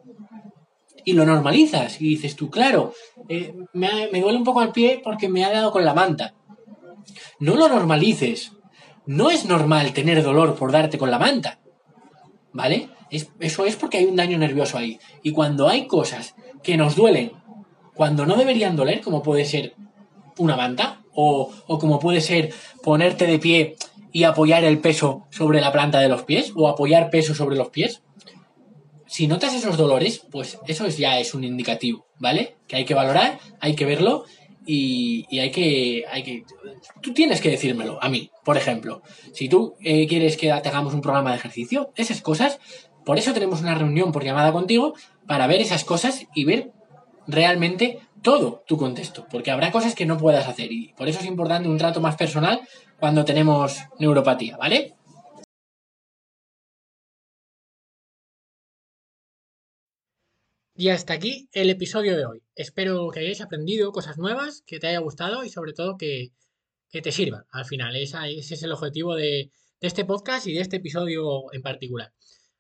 Y 1.05 1.13
lo 1.13 1.27
normalizas 1.27 2.01
y 2.01 2.09
dices 2.09 2.35
tú, 2.35 2.51
claro, 2.51 2.95
eh, 3.29 3.55
me, 3.73 4.09
duele 4.09 4.39
un 4.39 4.45
poco 4.45 4.63
el 4.63 4.71
pie 4.71 5.01
porque 5.03 5.29
me 5.29 5.45
ha 5.45 5.53
dado 5.53 5.71
con 5.71 5.85
la 5.85 5.95
manta. 5.95 6.35
No 7.39 7.57
lo 7.57 7.69
normalices, 7.69 8.53
no 9.07 9.31
es 9.31 9.45
normal 9.45 9.93
tener 9.93 10.23
dolor 10.23 10.55
por 10.55 10.73
darte 10.73 10.99
con 10.99 11.11
la 11.11 11.19
manta. 11.19 11.59
¿vale? 12.55 12.89
eso 13.11 13.67
es 13.67 13.77
porque 13.77 13.99
hay 13.99 14.07
un 14.07 14.17
daño 14.17 14.39
nervioso 14.39 14.79
ahí. 14.79 14.99
Y 15.23 15.33
cuando 15.33 15.69
hay 15.69 15.87
cosas 15.87 16.35
que 16.63 16.77
nos 16.79 16.97
duelen, 16.97 17.33
cuando 17.95 18.25
no 18.25 18.37
deberían 18.37 18.77
doler, 18.77 19.03
como 19.03 19.23
puede 19.23 19.45
ser 19.45 19.75
una 20.39 20.57
manta, 20.57 21.03
o, 21.13 21.53
o 21.67 21.79
como 21.79 21.99
puede 22.01 22.21
ser 22.21 22.53
ponerte 22.83 23.27
de 23.27 23.39
pie 23.39 23.77
y 24.11 24.25
apoyar 24.25 24.65
el 24.65 24.79
peso 24.79 25.27
sobre 25.31 25.61
la 25.61 25.71
planta 25.71 26.01
de 26.01 26.09
los 26.09 26.23
pies, 26.23 26.53
o 26.57 26.69
apoyar 26.69 27.11
peso 27.11 27.35
sobre 27.35 27.57
los 27.57 27.69
pies, 27.69 28.03
si 29.07 29.29
notas 29.29 29.55
esos 29.55 29.77
dolores, 29.77 30.27
pues 30.31 30.59
eso 30.67 30.89
ya 30.89 31.21
es 31.21 31.35
un 31.35 31.45
indicativo, 31.45 32.07
¿vale? 32.19 32.57
Que 32.67 32.77
hay 32.77 32.85
que 32.85 32.95
valorar, 32.95 33.39
hay 33.61 33.77
que 33.77 33.85
verlo 33.85 34.25
y, 34.67 35.39
hay, 35.39 35.51
que, 35.51 36.05
hay 36.11 36.23
que... 36.23 36.45
Tú 37.01 37.13
tienes 37.13 37.41
que 37.41 37.51
decírmelo 37.51 38.03
a 38.03 38.09
mí, 38.09 38.31
por 38.45 38.57
ejemplo. 38.57 39.03
Si 39.33 39.49
tú 39.49 39.75
eh, 39.83 40.07
quieres 40.07 40.37
que 40.37 40.53
te 40.63 40.69
hagamos 40.69 40.95
un 40.95 41.01
programa 41.01 41.31
de 41.31 41.37
ejercicio, 41.37 41.93
esas 41.97 42.23
cosas, 42.23 42.59
por 43.05 43.19
eso 43.19 43.33
tenemos 43.33 43.61
una 43.61 43.75
reunión 43.75 44.13
por 44.13 44.25
llamada 44.25 44.53
contigo, 44.53 44.95
para 45.27 45.47
ver 45.47 45.61
esas 45.61 45.85
cosas 45.85 46.27
y 46.35 46.45
ver 46.45 46.73
realmente 47.27 47.99
todo 48.23 48.65
tu 48.67 48.77
contexto, 48.77 49.27
porque 49.31 49.51
habrá 49.51 49.71
cosas 49.71 49.95
que 49.95 50.07
no 50.07 50.17
puedas 50.17 50.49
hacer 50.49 50.73
y 50.73 50.95
por 50.97 51.09
eso 51.09 51.21
es 51.21 51.27
importante 51.27 51.69
un 51.69 51.79
trato 51.79 52.01
más 52.01 52.17
personal 52.17 52.61
cuando 52.99 53.25
tenemos 53.25 53.79
neuropatía, 53.99 54.57
¿vale? 54.57 54.95
Y 60.77 60.89
hasta 60.89 61.13
aquí 61.15 61.49
el 61.53 61.71
episodio 61.71 62.17
de 62.17 62.27
hoy. 62.27 62.43
Espero 62.57 63.09
que 63.11 63.21
hayáis 63.21 63.41
aprendido 63.41 63.93
cosas 63.93 64.19
nuevas, 64.19 64.65
que 64.67 64.81
te 64.81 64.89
haya 64.89 64.99
gustado 64.99 65.45
y 65.45 65.49
sobre 65.49 65.73
todo 65.73 65.97
que, 65.97 66.33
te 66.91 67.13
sirva 67.13 67.47
al 67.51 67.65
final. 67.65 67.95
ese 67.97 68.37
es 68.37 68.63
el 68.63 68.73
objetivo 68.73 69.15
de, 69.15 69.51
este 69.81 70.05
podcast 70.05 70.47
y 70.47 70.55
de 70.55 70.61
este 70.61 70.77
episodio 70.77 71.53
en 71.53 71.63
particular. 71.63 72.13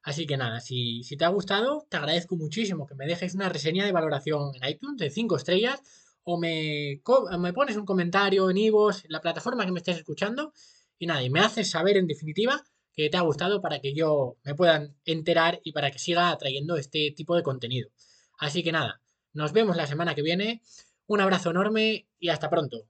Así 0.03 0.27
que 0.27 0.37
nada, 0.37 0.61
si, 0.61 1.03
te 1.18 1.24
ha 1.24 1.29
gustado, 1.29 1.87
te 1.90 1.96
agradezco 1.96 2.37
muchísimo 2.37 2.87
que 2.87 2.94
me 2.94 3.07
dejes 3.07 3.35
una 3.35 3.48
reseña 3.48 3.85
de 3.85 3.92
valoración 3.92 4.53
en 4.55 4.68
iTunes 4.68 4.98
de 4.98 5.11
5 5.11 5.37
estrellas 5.37 5.81
o 6.22 6.38
me, 6.38 7.00
me 7.38 7.53
pones 7.53 7.77
un 7.77 7.85
comentario 7.85 8.48
en 8.48 8.59
Ivos, 8.59 9.05
en 9.05 9.12
la 9.12 9.20
plataforma 9.20 9.66
que 9.66 9.72
me 9.72 9.81
estés 9.81 9.96
escuchando. 9.98 10.53
Y 10.98 11.07
nada, 11.07 11.22
y 11.22 11.31
me 11.31 11.40
haces 11.40 11.70
saber 11.70 11.96
en 11.96 12.07
definitiva 12.07 12.62
que 12.94 13.11
te 13.11 13.16
ha 13.16 13.22
gustado 13.22 13.61
para 13.61 13.80
que 13.80 13.94
yo 13.94 14.37
me 14.44 14.54
pueda 14.54 14.88
enterar 15.04 15.61
y 15.64 15.72
para 15.72 15.90
que 15.90 15.98
siga 15.98 16.30
atrayendo 16.30 16.76
este 16.76 17.12
tipo 17.16 17.37
de 17.37 17.42
contenido. 17.42 17.90
Así 18.38 18.62
que 18.62 18.72
nada, 18.72 19.00
nos 19.33 19.52
vemos 19.52 19.76
la 19.76 19.87
semana 19.87 20.14
que 20.14 20.22
viene. 20.22 20.62
Un 21.07 21.20
abrazo 21.20 21.50
enorme 21.50 22.09
y 22.18 22.28
hasta 22.28 22.48
pronto. 22.48 22.87